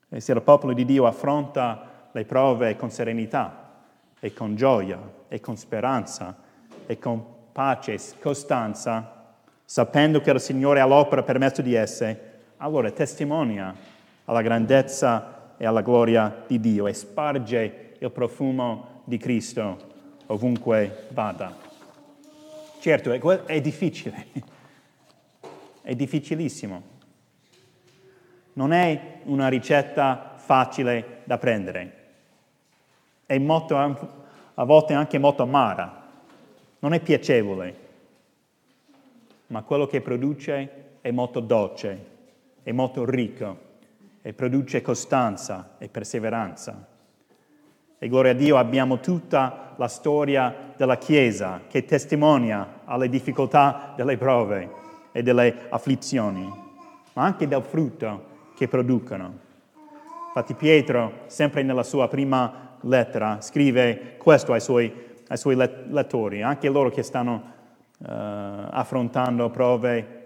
E 0.09 0.19
se 0.19 0.31
il 0.31 0.41
popolo 0.41 0.73
di 0.73 0.85
Dio 0.85 1.05
affronta 1.05 2.07
le 2.11 2.25
prove 2.25 2.75
con 2.75 2.89
serenità 2.89 3.67
e 4.19 4.33
con 4.33 4.55
gioia 4.55 4.99
e 5.27 5.39
con 5.39 5.55
speranza 5.55 6.35
e 6.85 6.97
con 6.97 7.23
pace 7.51 7.93
e 7.93 7.99
costanza, 8.19 9.33
sapendo 9.65 10.21
che 10.21 10.31
il 10.31 10.39
Signore 10.39 10.79
ha 10.79 10.85
l'opera 10.85 11.23
per 11.23 11.37
mezzo 11.37 11.61
di 11.61 11.73
esse, 11.73 12.27
allora 12.57 12.89
testimonia 12.91 13.73
alla 14.25 14.41
grandezza 14.41 15.38
e 15.61 15.65
alla 15.65 15.81
gloria 15.81 16.45
di 16.47 16.57
Dio 16.59 16.87
e 16.87 16.93
sparge 16.93 17.95
il 17.99 18.09
profumo 18.11 19.01
di 19.03 19.17
Cristo 19.17 19.77
ovunque 20.27 21.07
vada. 21.09 21.53
Certo, 22.79 23.11
è, 23.45 23.59
difficile, 23.59 24.27
è 25.83 25.93
difficilissimo. 25.93 26.83
Non 28.53 28.71
è 28.71 29.19
una 29.25 29.49
ricetta 29.49 30.35
facile 30.37 31.21
da 31.25 31.37
prendere, 31.37 31.93
è 33.25 33.37
molto, 33.37 33.77
a 33.77 34.63
volte 34.63 34.93
anche 34.93 35.17
molto 35.17 35.43
amara, 35.43 36.07
non 36.79 36.93
è 36.93 37.01
piacevole 37.01 37.87
ma 39.47 39.63
quello 39.63 39.87
che 39.87 40.01
produce 40.01 40.97
è 41.01 41.11
molto 41.11 41.39
dolce, 41.39 42.05
è 42.61 42.71
molto 42.71 43.03
ricco 43.05 43.67
e 44.21 44.33
produce 44.33 44.81
costanza 44.81 45.75
e 45.77 45.89
perseveranza. 45.89 46.87
E 47.97 48.07
gloria 48.07 48.31
a 48.31 48.35
Dio 48.35 48.57
abbiamo 48.57 48.99
tutta 48.99 49.73
la 49.75 49.87
storia 49.87 50.73
della 50.75 50.97
Chiesa 50.97 51.61
che 51.67 51.85
testimonia 51.85 52.81
alle 52.85 53.09
difficoltà 53.09 53.93
delle 53.95 54.17
prove 54.17 54.69
e 55.11 55.21
delle 55.21 55.67
afflizioni, 55.69 56.47
ma 57.13 57.23
anche 57.23 57.47
del 57.47 57.63
frutto 57.63 58.51
che 58.55 58.67
producono. 58.67 59.47
Infatti 60.27 60.53
Pietro, 60.53 61.23
sempre 61.25 61.63
nella 61.63 61.83
sua 61.83 62.07
prima 62.07 62.77
lettera, 62.81 63.41
scrive 63.41 64.15
questo 64.17 64.53
ai 64.53 64.61
suoi, 64.61 64.93
ai 65.27 65.37
suoi 65.37 65.55
lettori, 65.55 66.41
anche 66.41 66.69
loro 66.69 66.89
che 66.89 67.03
stanno 67.03 67.33
uh, 67.97 68.05
affrontando 68.05 69.49
prove 69.49 70.17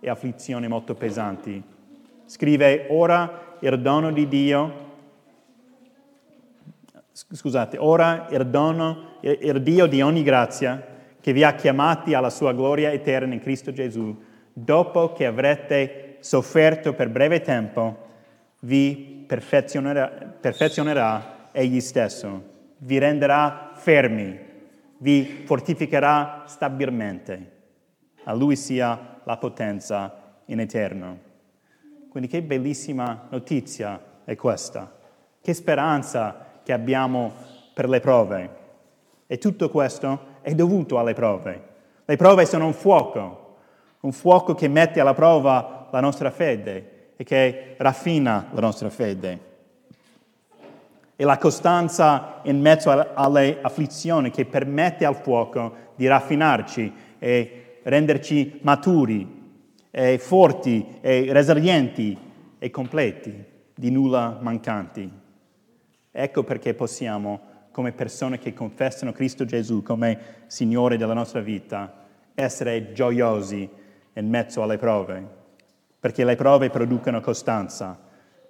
e 0.00 0.08
afflizioni 0.08 0.66
molto 0.66 0.94
pesanti. 0.94 1.62
Scrive, 2.30 2.86
ora 2.90 3.56
il 3.58 3.80
dono 3.80 4.12
di 4.12 4.28
Dio 4.28 4.88
scusate, 7.12 7.76
ora 7.76 8.28
il 8.30 8.46
dono, 8.46 9.16
il 9.22 9.60
Dio 9.60 9.86
di 9.86 10.00
ogni 10.00 10.22
grazia, 10.22 10.80
che 11.20 11.32
vi 11.32 11.42
ha 11.42 11.56
chiamati 11.56 12.14
alla 12.14 12.30
sua 12.30 12.52
gloria 12.52 12.92
eterna 12.92 13.34
in 13.34 13.40
Cristo 13.40 13.72
Gesù, 13.72 14.16
dopo 14.52 15.12
che 15.12 15.26
avrete 15.26 16.18
sofferto 16.20 16.94
per 16.94 17.08
breve 17.08 17.40
tempo, 17.40 18.06
vi 18.60 19.24
perfezionerà, 19.26 20.06
perfezionerà 20.08 21.48
egli 21.50 21.80
stesso, 21.80 22.42
vi 22.78 22.98
renderà 22.98 23.72
fermi, 23.74 24.38
vi 24.98 25.42
fortificherà 25.46 26.44
stabilmente. 26.46 27.50
A 28.22 28.32
lui 28.34 28.54
sia 28.54 29.20
la 29.24 29.36
potenza 29.36 30.36
in 30.44 30.60
eterno. 30.60 31.29
Quindi 32.10 32.28
che 32.28 32.42
bellissima 32.42 33.28
notizia 33.30 34.02
è 34.24 34.34
questa, 34.34 34.92
che 35.40 35.54
speranza 35.54 36.60
che 36.64 36.72
abbiamo 36.72 37.32
per 37.72 37.88
le 37.88 38.00
prove. 38.00 38.50
E 39.28 39.38
tutto 39.38 39.70
questo 39.70 40.38
è 40.42 40.52
dovuto 40.54 40.98
alle 40.98 41.14
prove. 41.14 41.68
Le 42.04 42.16
prove 42.16 42.46
sono 42.46 42.66
un 42.66 42.72
fuoco, 42.72 43.58
un 44.00 44.10
fuoco 44.10 44.54
che 44.54 44.66
mette 44.66 44.98
alla 44.98 45.14
prova 45.14 45.86
la 45.92 46.00
nostra 46.00 46.32
fede 46.32 47.12
e 47.16 47.22
che 47.22 47.76
raffina 47.78 48.48
la 48.50 48.60
nostra 48.60 48.90
fede. 48.90 49.48
E 51.14 51.24
la 51.24 51.38
costanza 51.38 52.40
in 52.42 52.60
mezzo 52.60 52.90
alle 52.90 53.58
afflizioni 53.62 54.30
che 54.30 54.46
permette 54.46 55.04
al 55.04 55.14
fuoco 55.14 55.74
di 55.94 56.08
raffinarci 56.08 56.92
e 57.20 57.78
renderci 57.84 58.58
maturi, 58.62 59.39
e 59.90 60.18
forti, 60.18 60.98
e 61.00 61.32
resilienti 61.32 62.16
e 62.58 62.70
completi, 62.70 63.44
di 63.74 63.90
nulla 63.90 64.38
mancanti. 64.40 65.10
Ecco 66.10 66.44
perché 66.44 66.74
possiamo, 66.74 67.40
come 67.72 67.92
persone 67.92 68.38
che 68.38 68.52
confessano 68.52 69.12
Cristo 69.12 69.44
Gesù 69.44 69.82
come 69.82 70.18
Signore 70.46 70.96
della 70.96 71.14
nostra 71.14 71.40
vita, 71.40 71.92
essere 72.34 72.92
gioiosi 72.92 73.68
in 74.12 74.28
mezzo 74.28 74.62
alle 74.62 74.76
prove, 74.76 75.26
perché 75.98 76.24
le 76.24 76.36
prove 76.36 76.70
producono 76.70 77.20
costanza 77.20 77.98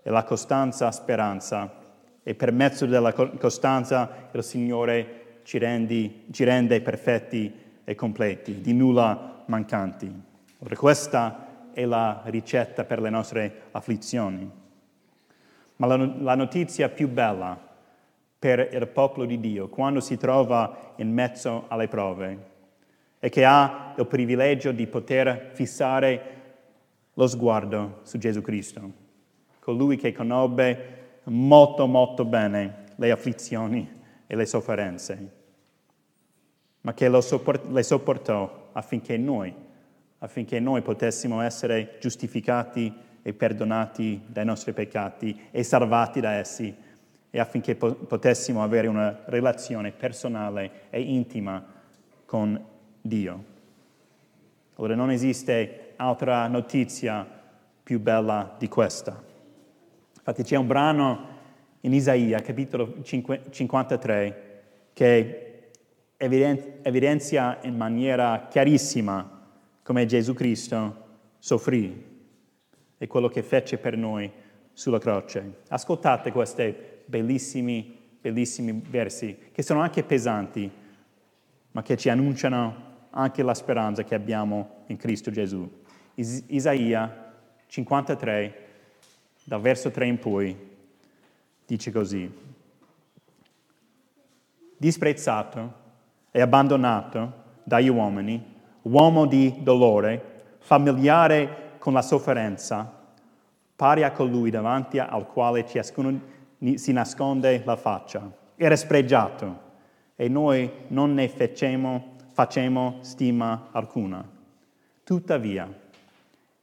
e 0.03 0.11
la 0.11 0.25
costanza 0.25 0.91
speranza 0.91 1.79
e 2.23 2.35
per 2.35 2.53
mezzo 2.53 2.87
della 2.87 3.13
costanza 3.13 4.29
il 4.33 4.43
Signore 4.43 5.41
ci, 5.45 5.59
rendi, 5.59 6.27
ci 6.31 6.45
rende 6.45 6.81
perfetti 6.81 7.53
e 7.85 7.95
completi, 7.95 8.61
di 8.61 8.73
nulla 8.73 9.45
mancanti. 9.47 10.29
Ora, 10.63 10.77
questa 10.77 11.71
è 11.73 11.87
la 11.87 12.21
ricetta 12.27 12.85
per 12.85 13.01
le 13.01 13.09
nostre 13.09 13.63
afflizioni. 13.71 14.51
Ma 15.77 15.87
la, 15.87 15.97
la 15.97 16.35
notizia 16.35 16.91
più 16.91 17.09
bella 17.09 17.59
per 18.39 18.69
il 18.73 18.87
popolo 18.89 19.25
di 19.25 19.41
Dio, 19.41 19.69
quando 19.69 20.01
si 20.01 20.19
trova 20.19 20.93
in 20.97 21.11
mezzo 21.11 21.65
alle 21.69 21.89
prove, 21.89 22.49
è 23.19 23.31
che 23.31 23.45
ha 23.47 23.95
il 23.97 24.07
privilegio 24.07 24.73
di 24.73 24.87
poter 24.87 25.51
fissare 25.55 26.39
lo 27.15 27.27
sguardo 27.27 28.01
su 28.03 28.19
Gesù 28.19 28.43
Cristo, 28.43 28.93
colui 29.61 29.97
che 29.97 30.13
conobbe 30.13 31.21
molto 31.25 31.87
molto 31.87 32.27
bene 32.27 32.85
le 32.97 33.11
afflizioni 33.11 34.01
e 34.27 34.37
le 34.37 34.45
sofferenze, 34.45 35.33
ma 36.83 36.93
che 36.93 37.21
sopport- 37.23 37.71
le 37.71 37.83
sopportò 37.83 38.69
affinché 38.73 39.17
noi, 39.17 39.69
affinché 40.21 40.61
noi 40.61 40.83
potessimo 40.83 41.41
essere 41.41 41.97
giustificati 42.01 42.93
e 43.23 43.33
perdonati 43.33 44.23
dai 44.27 44.45
nostri 44.45 44.73
peccati 44.73 45.49
e 45.51 45.63
salvati 45.63 46.21
da 46.21 46.33
essi 46.33 46.75
e 47.31 47.39
affinché 47.39 47.75
po- 47.75 47.95
potessimo 47.95 48.63
avere 48.63 48.87
una 48.87 49.23
relazione 49.27 49.93
personale 49.93 50.89
e 50.91 51.01
intima 51.01 51.65
con 52.25 52.63
Dio. 53.01 53.45
Allora 54.77 54.95
non 54.95 55.11
esiste 55.11 55.93
altra 55.97 56.47
notizia 56.49 57.27
più 57.83 58.01
bella 58.01 58.55
di 58.59 58.69
questa. 58.69 59.23
Infatti 60.17 60.43
c'è 60.43 60.57
un 60.57 60.67
brano 60.67 61.29
in 61.81 61.95
Isaia, 61.95 62.41
capitolo 62.41 62.97
53, 63.03 64.63
che 64.93 65.71
evidenzia 66.17 67.59
in 67.63 67.77
maniera 67.77 68.47
chiarissima 68.51 69.40
come 69.91 70.07
Gesù 70.07 70.35
Cristo 70.35 71.07
soffrì 71.41 72.07
e 72.97 73.07
quello 73.09 73.27
che 73.27 73.43
fece 73.43 73.77
per 73.77 73.97
noi 73.97 74.31
sulla 74.73 75.01
croce. 75.01 75.63
Ascoltate 75.67 76.31
questi 76.31 76.73
bellissimi, 77.05 77.99
bellissimi 78.21 78.81
versi, 78.89 79.37
che 79.51 79.63
sono 79.63 79.81
anche 79.81 80.05
pesanti, 80.05 80.71
ma 81.73 81.83
che 81.83 81.97
ci 81.97 82.09
annunciano 82.09 83.09
anche 83.11 83.43
la 83.43 83.53
speranza 83.53 84.05
che 84.05 84.15
abbiamo 84.15 84.85
in 84.87 84.97
Cristo 84.97 85.33
Gesù. 85.33 85.69
Is- 86.15 86.45
Isaia 86.47 87.35
53, 87.67 88.67
dal 89.43 89.61
verso 89.61 89.91
3 89.91 90.07
in 90.07 90.19
poi, 90.21 90.57
dice 91.67 91.91
così. 91.91 92.33
Disprezzato 94.77 95.75
e 96.31 96.41
abbandonato 96.41 97.43
dagli 97.65 97.89
uomini, 97.89 98.50
uomo 98.83 99.27
di 99.27 99.57
dolore, 99.61 100.57
familiare 100.59 101.75
con 101.79 101.93
la 101.93 102.03
sofferenza, 102.03 102.99
pari 103.77 104.03
a 104.03 104.13
colui 104.13 104.51
davanti 104.51 104.99
al 104.99 105.27
quale 105.27 105.67
ciascuno 105.67 106.21
si 106.75 106.93
nasconde 106.93 107.63
la 107.65 107.77
faccia. 107.77 108.31
Era 108.57 108.77
spregiato 108.77 109.69
e 110.17 110.29
noi 110.29 110.71
non 110.89 111.15
ne 111.15 111.29
facemo, 111.29 112.17
facemo 112.33 112.99
stima 113.01 113.69
alcuna. 113.73 114.23
Tuttavia, 115.03 115.67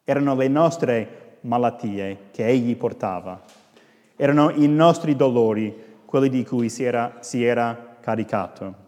erano 0.03 0.35
le 0.35 0.47
nostre 0.47 1.37
malattie 1.41 2.29
che 2.31 2.45
egli 2.45 2.75
portava, 2.75 3.41
erano 4.15 4.51
i 4.51 4.67
nostri 4.67 5.15
dolori 5.15 5.85
quelli 6.05 6.29
di 6.29 6.45
cui 6.45 6.69
si 6.69 6.83
era, 6.83 7.17
si 7.19 7.43
era 7.43 7.97
caricato. 7.99 8.85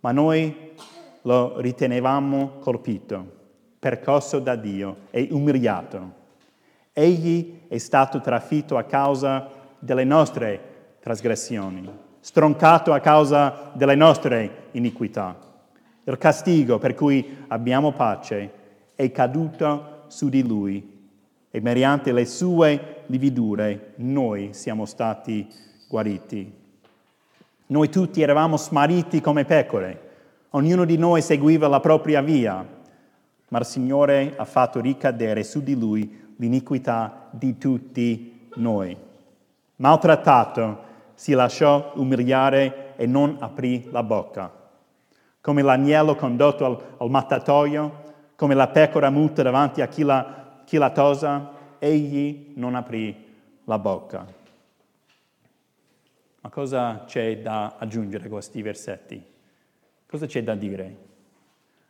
Ma 0.00 0.12
noi 0.12 0.65
lo 1.26 1.58
ritenevamo 1.60 2.52
colpito 2.60 3.34
percosso 3.78 4.38
da 4.38 4.54
Dio 4.54 4.96
e 5.10 5.28
umiliato. 5.30 6.24
Egli 6.92 7.62
è 7.68 7.78
stato 7.78 8.20
trafitto 8.20 8.76
a 8.76 8.84
causa 8.84 9.50
delle 9.78 10.04
nostre 10.04 10.60
trasgressioni, 11.00 11.88
stroncato 12.20 12.92
a 12.92 13.00
causa 13.00 13.70
delle 13.74 13.96
nostre 13.96 14.68
iniquità. 14.72 15.36
Il 16.04 16.16
castigo 16.16 16.78
per 16.78 16.94
cui 16.94 17.44
abbiamo 17.48 17.92
pace 17.92 18.52
è 18.94 19.10
caduto 19.10 20.04
su 20.06 20.28
di 20.28 20.46
lui 20.46 20.94
e 21.50 21.60
mediante 21.60 22.12
le 22.12 22.24
sue 22.24 23.02
lividure 23.06 23.94
noi 23.96 24.50
siamo 24.52 24.84
stati 24.84 25.46
guariti. 25.88 26.52
Noi 27.66 27.88
tutti 27.88 28.22
eravamo 28.22 28.56
smarriti 28.56 29.20
come 29.20 29.44
pecore, 29.44 30.05
ognuno 30.50 30.84
di 30.84 30.96
noi 30.96 31.22
seguiva 31.22 31.68
la 31.68 31.80
propria 31.80 32.20
via 32.20 32.74
ma 33.48 33.58
il 33.58 33.64
Signore 33.64 34.34
ha 34.36 34.44
fatto 34.44 34.80
ricadere 34.80 35.44
su 35.44 35.62
di 35.62 35.78
lui 35.78 36.34
l'iniquità 36.36 37.28
di 37.30 37.56
tutti 37.58 38.48
noi. 38.54 38.96
Maltrattato, 39.76 40.84
si 41.14 41.32
lasciò 41.32 41.92
umiliare 41.94 42.94
e 42.96 43.06
non 43.06 43.36
aprì 43.40 43.88
la 43.90 44.02
bocca. 44.02 44.52
Come 45.40 45.62
l'agnello 45.62 46.16
condotto 46.16 46.64
al, 46.64 46.82
al 46.98 47.10
mattatoio, 47.10 48.04
come 48.34 48.54
la 48.54 48.68
pecora 48.68 49.10
muta 49.10 49.42
davanti 49.42 49.80
a 49.80 49.86
chi 49.86 50.02
la, 50.02 50.60
chi 50.64 50.76
la 50.76 50.90
tosa, 50.90 51.52
egli 51.78 52.52
non 52.56 52.74
aprì 52.74 53.24
la 53.64 53.78
bocca. 53.78 54.26
Ma 56.40 56.50
cosa 56.50 57.04
c'è 57.06 57.38
da 57.40 57.76
aggiungere 57.78 58.26
a 58.26 58.28
questi 58.28 58.60
versetti? 58.60 59.34
Cosa 60.06 60.26
c'è 60.26 60.42
da 60.42 60.54
dire? 60.54 60.96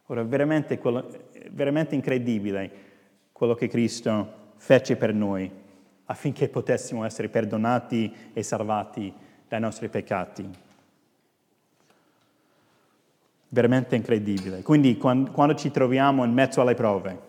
Ora, 0.07 0.23
veramente, 0.23 0.79
quello, 0.79 1.07
veramente 1.51 1.95
incredibile 1.95 2.85
quello 3.33 3.55
che 3.55 3.69
Cristo 3.69 4.45
fece 4.57 4.97
per 4.97 5.13
noi 5.13 5.51
affinché 6.07 6.49
potessimo 6.49 7.05
essere 7.05 7.29
perdonati 7.29 8.15
e 8.33 8.43
salvati 8.43 9.13
dai 9.49 9.61
nostri 9.61 9.89
peccati. 9.89 10.49
Veramente 13.49 13.97
incredibile. 13.97 14.63
Quindi 14.63 14.97
quando, 14.97 15.55
ci 15.55 15.71
troviamo 15.71 16.25
in 16.25 16.33
mezzo 16.33 16.61
alle 16.61 16.75
prove, 16.75 17.21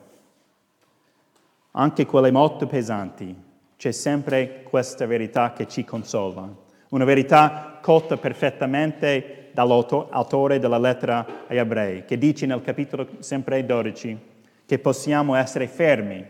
anche 1.71 2.05
quelle 2.05 2.31
molto 2.31 2.65
pesanti, 2.67 3.35
c'è 3.75 3.91
sempre 3.91 4.63
questa 4.63 5.05
verità 5.05 5.53
che 5.53 5.67
ci 5.67 5.83
consola. 5.83 6.49
Una 6.89 7.05
verità 7.05 7.79
colta 7.81 8.17
perfettamente 8.17 9.36
dall'autore 9.57 10.59
della 10.59 10.77
lettera 10.77 11.25
agli 11.47 11.57
ebrei, 11.57 12.05
che 12.05 12.19
dice 12.19 12.45
nel 12.45 12.61
capitolo 12.61 13.07
sempre 13.19 13.65
12 13.65 14.19
che 14.67 14.77
possiamo 14.77 15.33
essere 15.33 15.65
fermi 15.65 16.23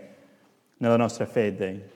nella 0.77 0.95
nostra 0.95 1.25
fede, 1.25 1.89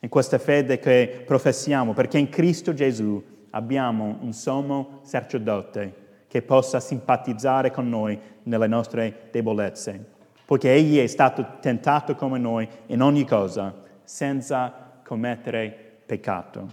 in 0.00 0.08
questa 0.08 0.38
fede 0.38 0.80
che 0.80 1.22
professiamo, 1.24 1.92
perché 1.92 2.18
in 2.18 2.28
Cristo 2.28 2.74
Gesù 2.74 3.22
abbiamo 3.50 4.16
un 4.20 4.32
sommo 4.32 4.98
sacerdote 5.02 6.06
che 6.26 6.42
possa 6.42 6.80
simpatizzare 6.80 7.70
con 7.70 7.88
noi 7.88 8.18
nelle 8.42 8.66
nostre 8.66 9.28
debolezze, 9.30 10.04
poiché 10.44 10.72
egli 10.72 10.98
è 10.98 11.06
stato 11.06 11.58
tentato 11.60 12.16
come 12.16 12.38
noi 12.38 12.68
in 12.86 13.00
ogni 13.00 13.24
cosa, 13.24 13.72
senza 14.02 15.00
commettere 15.04 16.00
peccato. 16.04 16.68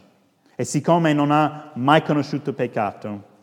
E 0.56 0.63
siccome 0.63 1.13
non 1.13 1.30
ha 1.30 1.69
mai 1.76 2.02
conosciuto 2.02 2.52
peccato, 2.54 3.34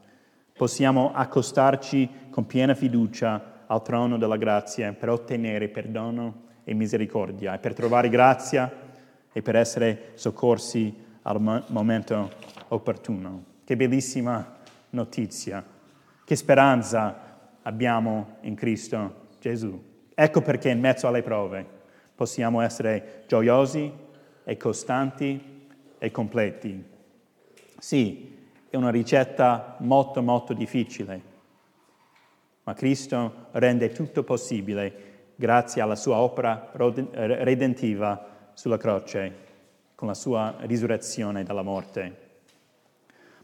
possiamo 0.62 1.10
accostarci 1.12 2.08
con 2.30 2.46
piena 2.46 2.76
fiducia 2.76 3.64
al 3.66 3.82
trono 3.82 4.16
della 4.16 4.36
grazia 4.36 4.92
per 4.92 5.08
ottenere 5.08 5.66
perdono 5.66 6.42
e 6.62 6.72
misericordia 6.72 7.54
e 7.54 7.58
per 7.58 7.74
trovare 7.74 8.08
grazia 8.08 8.72
e 9.32 9.42
per 9.42 9.56
essere 9.56 10.12
soccorsi 10.14 10.94
al 11.22 11.64
momento 11.66 12.30
opportuno. 12.68 13.44
Che 13.64 13.74
bellissima 13.74 14.58
notizia, 14.90 15.64
che 16.24 16.36
speranza 16.36 17.40
abbiamo 17.62 18.36
in 18.42 18.54
Cristo 18.54 19.30
Gesù. 19.40 19.82
Ecco 20.14 20.42
perché 20.42 20.68
in 20.68 20.78
mezzo 20.78 21.08
alle 21.08 21.24
prove 21.24 21.66
possiamo 22.14 22.60
essere 22.60 23.24
gioiosi 23.26 23.90
e 24.44 24.56
costanti 24.56 25.66
e 25.98 26.10
completi. 26.12 26.84
Sì, 27.80 28.41
è 28.72 28.78
una 28.78 28.90
ricetta 28.90 29.76
molto 29.80 30.22
molto 30.22 30.54
difficile, 30.54 31.20
ma 32.62 32.72
Cristo 32.72 33.48
rende 33.50 33.90
tutto 33.90 34.22
possibile 34.22 35.10
grazie 35.36 35.82
alla 35.82 35.94
sua 35.94 36.16
opera 36.16 36.70
redentiva 36.72 38.28
sulla 38.54 38.78
croce, 38.78 39.34
con 39.94 40.08
la 40.08 40.14
sua 40.14 40.54
risurrezione 40.60 41.42
dalla 41.42 41.60
morte. 41.60 42.16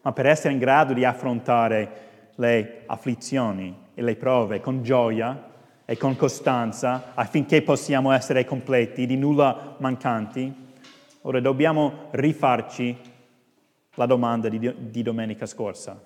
Ma 0.01 0.15
per 0.15 0.25
essere 0.25 0.55
in 0.55 0.59
grado 0.59 0.95
di 0.95 1.05
affrontare 1.05 1.91
le 2.37 2.85
afflizioni 2.87 3.77
e 3.93 4.01
le 4.01 4.17
prove 4.17 4.63
con 4.63 4.83
gioia 4.83 5.51
e 5.85 5.99
con 5.99 6.17
costanza 6.17 7.13
affinché 7.13 7.61
possiamo 7.61 8.13
essere 8.13 8.47
completi, 8.47 9.05
di 9.05 9.19
nulla 9.19 9.75
mancanti, 9.77 10.73
ora 11.21 11.39
dobbiamo 11.41 12.07
rifarci 12.13 13.17
la 13.99 14.07
domanda 14.07 14.49
di, 14.49 14.73
di 14.79 15.03
domenica 15.03 15.45
scorsa, 15.45 16.01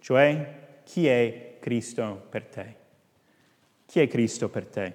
cioè 0.00 0.80
chi 0.82 1.06
è 1.06 1.56
Cristo 1.60 2.26
per 2.30 2.44
te? 2.44 2.74
Chi 3.84 4.00
è 4.00 4.08
Cristo 4.08 4.48
per 4.48 4.64
te? 4.64 4.92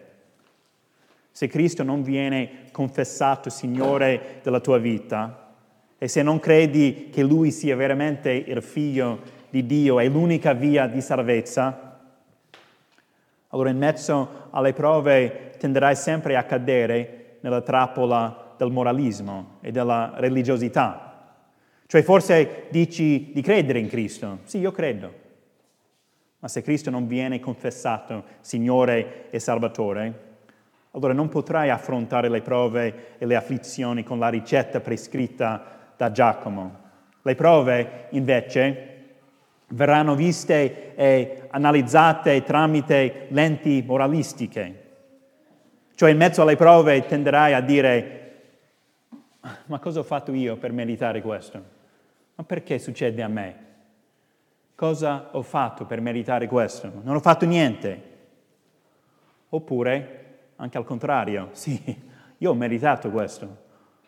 Se 1.31 1.47
Cristo 1.47 1.83
non 1.83 2.01
viene 2.01 2.65
confessato 2.71 3.51
Signore 3.51 4.39
della 4.41 4.59
tua 4.59 4.79
vita 4.79 5.53
e 5.99 6.07
se 6.07 6.23
non 6.23 6.39
credi 6.39 7.09
che 7.11 7.21
Lui 7.21 7.51
sia 7.51 7.75
veramente 7.75 8.31
il 8.31 8.63
figlio 8.63 9.21
di 9.51 9.67
Dio 9.67 9.99
e 9.99 10.09
l'unica 10.09 10.53
via 10.53 10.87
di 10.87 10.99
salvezza, 10.99 11.99
allora 13.49 13.69
in 13.69 13.77
mezzo 13.77 14.47
alle 14.49 14.73
prove 14.73 15.51
tenderai 15.59 15.95
sempre 15.95 16.35
a 16.35 16.43
cadere 16.43 17.37
nella 17.41 17.61
trappola 17.61 18.55
del 18.57 18.71
moralismo 18.71 19.57
e 19.61 19.71
della 19.71 20.13
religiosità 20.15 21.08
cioè 21.89 22.03
forse 22.03 22.67
dici 22.69 23.31
di 23.33 23.41
credere 23.41 23.79
in 23.79 23.87
Cristo. 23.87 24.41
Sì, 24.43 24.59
io 24.59 24.69
credo. 24.69 25.11
Ma 26.37 26.47
se 26.47 26.61
Cristo 26.61 26.91
non 26.91 27.07
viene 27.07 27.39
confessato 27.39 28.25
Signore 28.41 29.31
e 29.31 29.39
Salvatore, 29.39 30.27
allora 30.91 31.13
non 31.13 31.29
potrai 31.29 31.71
affrontare 31.71 32.29
le 32.29 32.43
prove 32.43 33.15
e 33.17 33.25
le 33.25 33.35
afflizioni 33.35 34.03
con 34.03 34.19
la 34.19 34.29
ricetta 34.29 34.81
prescritta 34.81 35.93
da 35.97 36.11
Giacomo. 36.11 36.77
Le 37.23 37.33
prove, 37.33 38.05
invece, 38.11 38.97
verranno 39.69 40.13
viste 40.13 40.93
e 40.93 41.47
analizzate 41.49 42.43
tramite 42.43 43.25
lenti 43.29 43.83
moralistiche. 43.83 44.83
Cioè 45.95 46.11
in 46.11 46.17
mezzo 46.17 46.43
alle 46.43 46.55
prove 46.55 47.03
tenderai 47.07 47.55
a 47.55 47.61
dire, 47.61 48.41
ma 49.65 49.79
cosa 49.79 50.01
ho 50.01 50.03
fatto 50.03 50.31
io 50.31 50.55
per 50.57 50.71
meritare 50.71 51.23
questo? 51.23 51.77
Ma 52.39 52.45
perché 52.45 52.79
succede 52.79 53.21
a 53.21 53.27
me? 53.27 53.55
Cosa 54.73 55.27
ho 55.33 55.41
fatto 55.41 55.85
per 55.85 55.99
meritare 55.99 56.47
questo? 56.47 56.89
Non 57.03 57.17
ho 57.17 57.19
fatto 57.19 57.45
niente. 57.45 58.01
Oppure, 59.49 60.37
anche 60.55 60.77
al 60.77 60.85
contrario, 60.85 61.49
sì, 61.51 61.83
io 62.37 62.49
ho 62.49 62.53
meritato 62.53 63.09
questo. 63.09 63.57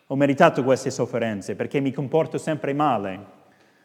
Ho 0.08 0.16
meritato 0.16 0.64
queste 0.64 0.92
sofferenze 0.92 1.58
perché 1.58 1.82
mi 1.82 1.92
comporto 1.92 2.38
sempre 2.38 2.72
male. 2.72 3.26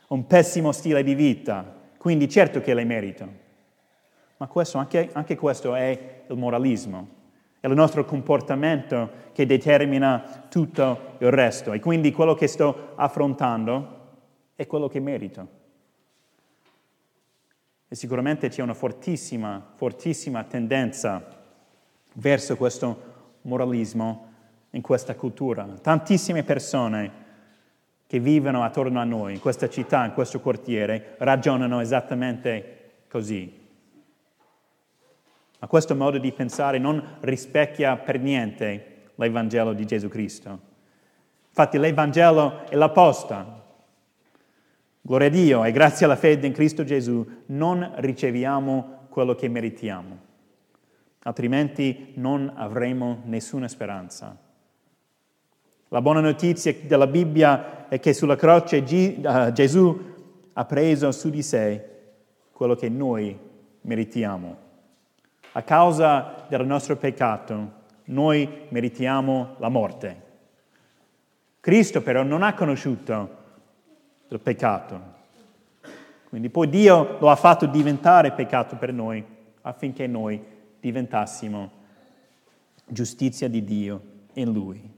Ho 0.06 0.14
un 0.14 0.28
pessimo 0.28 0.70
stile 0.70 1.02
di 1.02 1.16
vita, 1.16 1.64
quindi 1.98 2.28
certo 2.28 2.60
che 2.60 2.72
le 2.72 2.84
merito. 2.84 3.28
Ma 4.36 4.46
questo, 4.46 4.78
anche, 4.78 5.10
anche 5.12 5.34
questo 5.34 5.74
è 5.74 6.22
il 6.28 6.36
moralismo. 6.36 7.08
È 7.58 7.66
il 7.66 7.74
nostro 7.74 8.04
comportamento 8.04 9.10
che 9.32 9.44
determina 9.44 10.46
tutto 10.48 11.16
il 11.18 11.32
resto. 11.32 11.72
E 11.72 11.80
quindi 11.80 12.12
quello 12.12 12.34
che 12.34 12.46
sto 12.46 12.92
affrontando 12.94 13.95
è 14.56 14.66
quello 14.66 14.88
che 14.88 14.98
merito. 15.00 15.64
E 17.88 17.94
sicuramente 17.94 18.48
c'è 18.48 18.62
una 18.62 18.74
fortissima, 18.74 19.64
fortissima 19.76 20.42
tendenza 20.42 21.24
verso 22.14 22.56
questo 22.56 23.14
moralismo 23.42 24.32
in 24.70 24.82
questa 24.82 25.14
cultura. 25.14 25.64
Tantissime 25.80 26.42
persone 26.42 27.24
che 28.06 28.18
vivono 28.18 28.62
attorno 28.64 28.98
a 28.98 29.04
noi, 29.04 29.34
in 29.34 29.40
questa 29.40 29.68
città, 29.68 30.04
in 30.04 30.12
questo 30.12 30.40
quartiere, 30.40 31.14
ragionano 31.18 31.80
esattamente 31.80 33.04
così. 33.08 33.64
Ma 35.58 35.66
questo 35.68 35.94
modo 35.94 36.18
di 36.18 36.32
pensare 36.32 36.78
non 36.78 37.18
rispecchia 37.20 37.96
per 37.96 38.18
niente 38.20 39.10
l'Evangelo 39.14 39.72
di 39.72 39.86
Gesù 39.86 40.08
Cristo. 40.08 40.74
Infatti 41.48 41.78
l'Evangelo 41.78 42.66
è 42.68 42.76
l'apposta, 42.76 43.55
Gloria 45.06 45.28
a 45.28 45.30
Dio 45.30 45.62
e 45.62 45.70
grazie 45.70 46.04
alla 46.04 46.16
fede 46.16 46.48
in 46.48 46.52
Cristo 46.52 46.82
Gesù 46.82 47.24
non 47.46 47.92
riceviamo 47.98 49.06
quello 49.08 49.36
che 49.36 49.48
meritiamo, 49.48 50.18
altrimenti 51.22 52.10
non 52.16 52.52
avremo 52.56 53.22
nessuna 53.26 53.68
speranza. 53.68 54.36
La 55.90 56.02
buona 56.02 56.18
notizia 56.18 56.74
della 56.82 57.06
Bibbia 57.06 57.86
è 57.86 58.00
che 58.00 58.12
sulla 58.12 58.34
croce 58.34 58.82
eh, 58.84 59.50
Gesù 59.52 60.14
ha 60.52 60.64
preso 60.64 61.12
su 61.12 61.30
di 61.30 61.42
sé 61.44 61.88
quello 62.50 62.74
che 62.74 62.88
noi 62.88 63.38
meritiamo. 63.82 64.56
A 65.52 65.62
causa 65.62 66.46
del 66.48 66.66
nostro 66.66 66.96
peccato 66.96 67.70
noi 68.06 68.66
meritiamo 68.70 69.54
la 69.58 69.68
morte. 69.68 70.22
Cristo 71.60 72.02
però 72.02 72.24
non 72.24 72.42
ha 72.42 72.54
conosciuto 72.54 73.35
del 74.28 74.40
peccato. 74.40 75.14
Quindi 76.28 76.50
poi 76.50 76.68
Dio 76.68 77.18
lo 77.18 77.30
ha 77.30 77.36
fatto 77.36 77.66
diventare 77.66 78.32
peccato 78.32 78.76
per 78.76 78.92
noi 78.92 79.24
affinché 79.62 80.06
noi 80.06 80.42
diventassimo 80.80 81.70
giustizia 82.86 83.48
di 83.48 83.64
Dio 83.64 84.00
in 84.34 84.52
Lui. 84.52 84.94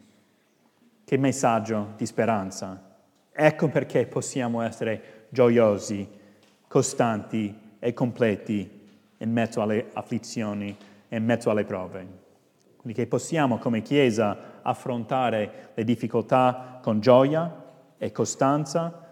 Che 1.04 1.16
messaggio 1.16 1.92
di 1.96 2.06
speranza. 2.06 2.82
Ecco 3.32 3.68
perché 3.68 4.06
possiamo 4.06 4.62
essere 4.62 5.26
gioiosi, 5.30 6.06
costanti 6.66 7.56
e 7.78 7.92
completi 7.92 8.68
in 9.18 9.32
mezzo 9.32 9.62
alle 9.62 9.90
afflizioni 9.92 10.76
e 11.08 11.16
in 11.16 11.24
mezzo 11.24 11.50
alle 11.50 11.64
prove. 11.64 12.06
Quindi 12.76 12.98
che 13.00 13.06
possiamo 13.06 13.58
come 13.58 13.82
Chiesa 13.82 14.60
affrontare 14.62 15.70
le 15.74 15.84
difficoltà 15.84 16.78
con 16.82 17.00
gioia 17.00 17.64
e 17.96 18.12
costanza 18.12 19.06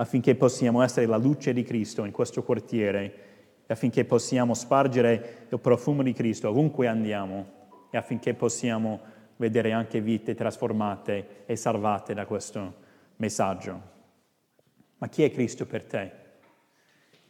affinché 0.00 0.34
possiamo 0.36 0.82
essere 0.82 1.06
la 1.06 1.16
luce 1.16 1.52
di 1.52 1.62
Cristo 1.62 2.04
in 2.04 2.12
questo 2.12 2.42
quartiere 2.42 3.26
affinché 3.66 4.04
possiamo 4.04 4.54
spargere 4.54 5.46
il 5.50 5.58
profumo 5.58 6.02
di 6.02 6.12
Cristo 6.12 6.48
ovunque 6.48 6.86
andiamo 6.86 7.56
e 7.90 7.96
affinché 7.96 8.34
possiamo 8.34 9.00
vedere 9.36 9.72
anche 9.72 10.00
vite 10.00 10.34
trasformate 10.34 11.44
e 11.46 11.56
salvate 11.56 12.14
da 12.14 12.26
questo 12.26 12.74
messaggio. 13.16 13.96
Ma 14.98 15.08
chi 15.08 15.22
è 15.22 15.30
Cristo 15.30 15.66
per 15.66 15.84
te? 15.84 16.12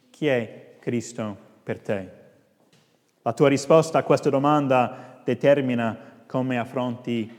Chi 0.09 0.27
è 0.27 0.75
Cristo 0.79 1.37
per 1.61 1.79
te? 1.81 2.09
La 3.21 3.33
tua 3.33 3.49
risposta 3.49 3.97
a 3.97 4.03
questa 4.03 4.29
domanda 4.29 5.21
determina 5.23 6.23
come 6.25 6.57
affronti 6.57 7.37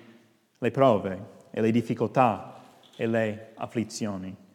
le 0.59 0.71
prove 0.71 1.25
e 1.51 1.61
le 1.61 1.71
difficoltà 1.71 2.63
e 2.97 3.07
le 3.07 3.53
afflizioni 3.55 4.49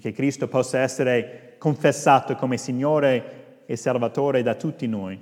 che 0.00 0.12
Cristo 0.12 0.48
possa 0.48 0.80
essere 0.80 1.54
confessato 1.58 2.34
come 2.36 2.56
Signore 2.56 3.62
e 3.66 3.76
Salvatore 3.76 4.42
da 4.42 4.54
tutti 4.54 4.86
noi, 4.86 5.18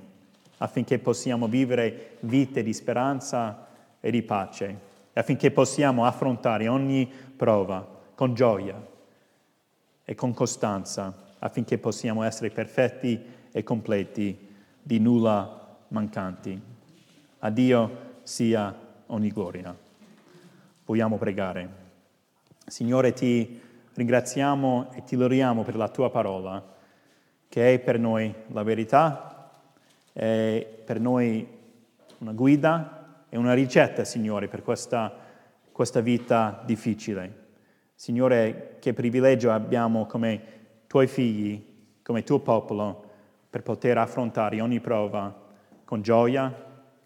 affinché 0.57 0.99
possiamo 0.99 1.47
vivere 1.47 2.17
vite 2.21 2.63
di 2.63 2.73
speranza 2.73 3.67
e 3.99 4.11
di 4.11 4.21
pace, 4.23 4.77
affinché 5.13 5.51
possiamo 5.51 6.05
affrontare 6.05 6.67
ogni 6.67 7.09
prova 7.35 7.87
con 8.15 8.33
gioia 8.33 8.91
e 10.05 10.15
con 10.15 10.33
costanza 10.33 11.23
affinché 11.43 11.77
possiamo 11.77 12.23
essere 12.23 12.49
perfetti 12.49 13.21
e 13.51 13.63
completi, 13.63 14.51
di 14.81 14.99
nulla 14.99 15.77
mancanti. 15.89 16.59
A 17.39 17.49
Dio 17.49 17.97
sia 18.23 18.73
ogni 19.07 19.29
gloria. 19.29 19.75
Vogliamo 20.85 21.17
pregare. 21.17 21.81
Signore, 22.65 23.11
ti 23.11 23.59
ringraziamo 23.93 24.91
e 24.93 25.03
ti 25.03 25.15
loriamo 25.15 25.63
per 25.63 25.75
la 25.75 25.89
tua 25.89 26.09
parola, 26.09 26.63
che 27.47 27.73
è 27.73 27.79
per 27.79 27.99
noi 27.99 28.33
la 28.47 28.63
verità, 28.63 29.51
è 30.11 30.81
per 30.83 30.99
noi 30.99 31.47
una 32.19 32.31
guida 32.31 33.25
e 33.29 33.37
una 33.37 33.53
ricetta, 33.53 34.03
Signore, 34.03 34.47
per 34.47 34.63
questa, 34.63 35.13
questa 35.71 36.01
vita 36.01 36.61
difficile. 36.65 37.41
Signore, 37.95 38.77
che 38.79 38.93
privilegio 38.93 39.51
abbiamo 39.51 40.05
come 40.05 40.41
tuoi 40.87 41.07
figli, 41.07 41.63
come 42.01 42.23
tuo 42.23 42.39
popolo, 42.39 43.11
per 43.49 43.61
poter 43.61 43.97
affrontare 43.97 44.59
ogni 44.61 44.79
prova 44.79 45.41
con 45.85 46.01
gioia, 46.01 46.51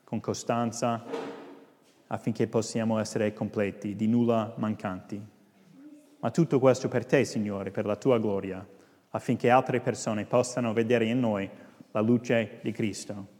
con 0.03 0.21
costanza, 0.21 1.03
affinché 2.07 2.47
possiamo 2.47 2.99
essere 2.99 3.33
completi, 3.33 3.95
di 3.95 4.07
nulla 4.07 4.53
mancanti. 4.55 5.35
Ma 6.19 6.31
tutto 6.31 6.59
questo 6.59 6.87
per 6.87 7.05
te, 7.05 7.25
Signore, 7.25 7.71
per 7.71 7.85
la 7.85 7.95
tua 7.95 8.19
gloria, 8.19 8.65
affinché 9.11 9.49
altre 9.49 9.79
persone 9.79 10.25
possano 10.25 10.73
vedere 10.73 11.05
in 11.05 11.19
noi 11.19 11.49
la 11.91 12.01
luce 12.01 12.59
di 12.61 12.71
Cristo 12.71 13.35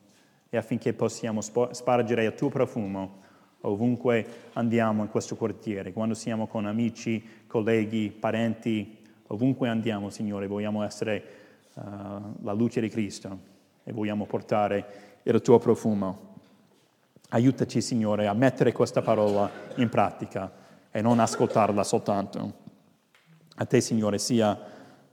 e 0.50 0.58
affinché 0.58 0.94
possiamo 0.94 1.42
spargere 1.42 2.26
il 2.26 2.34
tuo 2.36 2.50
profumo 2.50 3.26
ovunque 3.62 4.26
andiamo 4.54 5.04
in 5.04 5.10
questo 5.10 5.36
quartiere, 5.36 5.94
quando 5.94 6.14
siamo 6.14 6.48
con 6.48 6.66
amici, 6.66 7.24
colleghi, 7.48 8.10
parenti, 8.10 8.98
ovunque 9.28 9.70
andiamo, 9.70 10.10
Signore, 10.10 10.48
vogliamo 10.48 10.84
essere 10.84 11.24
uh, 11.74 11.82
la 12.44 12.54
luce 12.54 12.80
di 12.80 12.90
Cristo 12.90 13.56
e 13.84 13.92
vogliamo 13.92 14.26
portare 14.26 15.20
il 15.24 15.42
tuo 15.42 15.60
profumo. 15.60 16.36
Aiutaci, 17.30 17.82
Signore, 17.82 18.28
a 18.28 18.34
mettere 18.34 18.72
questa 18.72 19.02
parola 19.02 19.50
in 19.76 19.90
pratica 19.90 20.50
e 20.92 21.02
non 21.02 21.20
ascoltarla 21.20 21.84
soltanto. 21.84 22.66
A 23.60 23.66
te, 23.66 23.82
Signore, 23.82 24.20
sia 24.20 24.58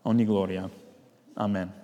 ogni 0.02 0.24
gloria. 0.24 0.68
Amen. 1.35 1.84